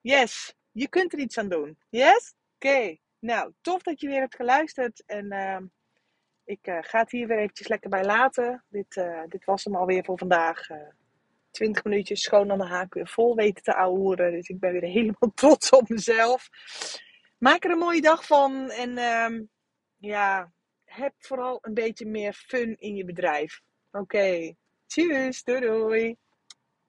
yes, 0.00 0.54
je 0.72 0.88
kunt 0.88 1.12
er 1.12 1.18
iets 1.18 1.38
aan 1.38 1.48
doen. 1.48 1.78
Yes? 1.88 2.34
Oké. 2.54 2.96
Nou, 3.18 3.52
tof 3.60 3.82
dat 3.82 4.00
je 4.00 4.08
weer 4.08 4.20
hebt 4.20 4.34
geluisterd. 4.34 5.02
En 5.06 5.32
uh, 5.32 5.58
ik 6.44 6.66
uh, 6.66 6.78
ga 6.80 6.98
het 6.98 7.10
hier 7.10 7.26
weer 7.26 7.38
eventjes 7.38 7.68
lekker 7.68 7.90
bij 7.90 8.04
laten. 8.04 8.64
Dit, 8.68 8.96
uh, 8.96 9.22
dit 9.28 9.44
was 9.44 9.64
hem 9.64 9.76
alweer 9.76 10.04
voor 10.04 10.18
vandaag. 10.18 10.66
20 11.50 11.84
minuutjes 11.84 12.22
schoon 12.22 12.50
aan 12.50 12.58
de 12.58 12.66
haak 12.66 12.94
weer 12.94 13.08
vol 13.08 13.34
weten 13.34 13.62
te 13.62 13.74
ouwen. 13.74 14.16
Dus 14.16 14.48
ik 14.48 14.58
ben 14.58 14.72
weer 14.72 14.90
helemaal 14.98 15.32
trots 15.34 15.70
op 15.70 15.88
mezelf. 15.88 16.48
Maak 17.38 17.64
er 17.64 17.70
een 17.70 17.78
mooie 17.78 18.00
dag 18.00 18.26
van. 18.26 18.70
En 18.70 18.90
uh, 18.90 19.40
ja, 19.96 20.52
heb 20.88 21.14
vooral 21.18 21.58
een 21.60 21.74
beetje 21.74 22.06
meer 22.06 22.32
fun 22.32 22.76
in 22.78 22.94
je 22.94 23.04
bedrijf. 23.04 23.60
Oké. 23.90 24.02
Okay. 24.02 24.56
Tjus. 24.86 25.42
Doei 25.42 25.60
doei. 25.60 26.16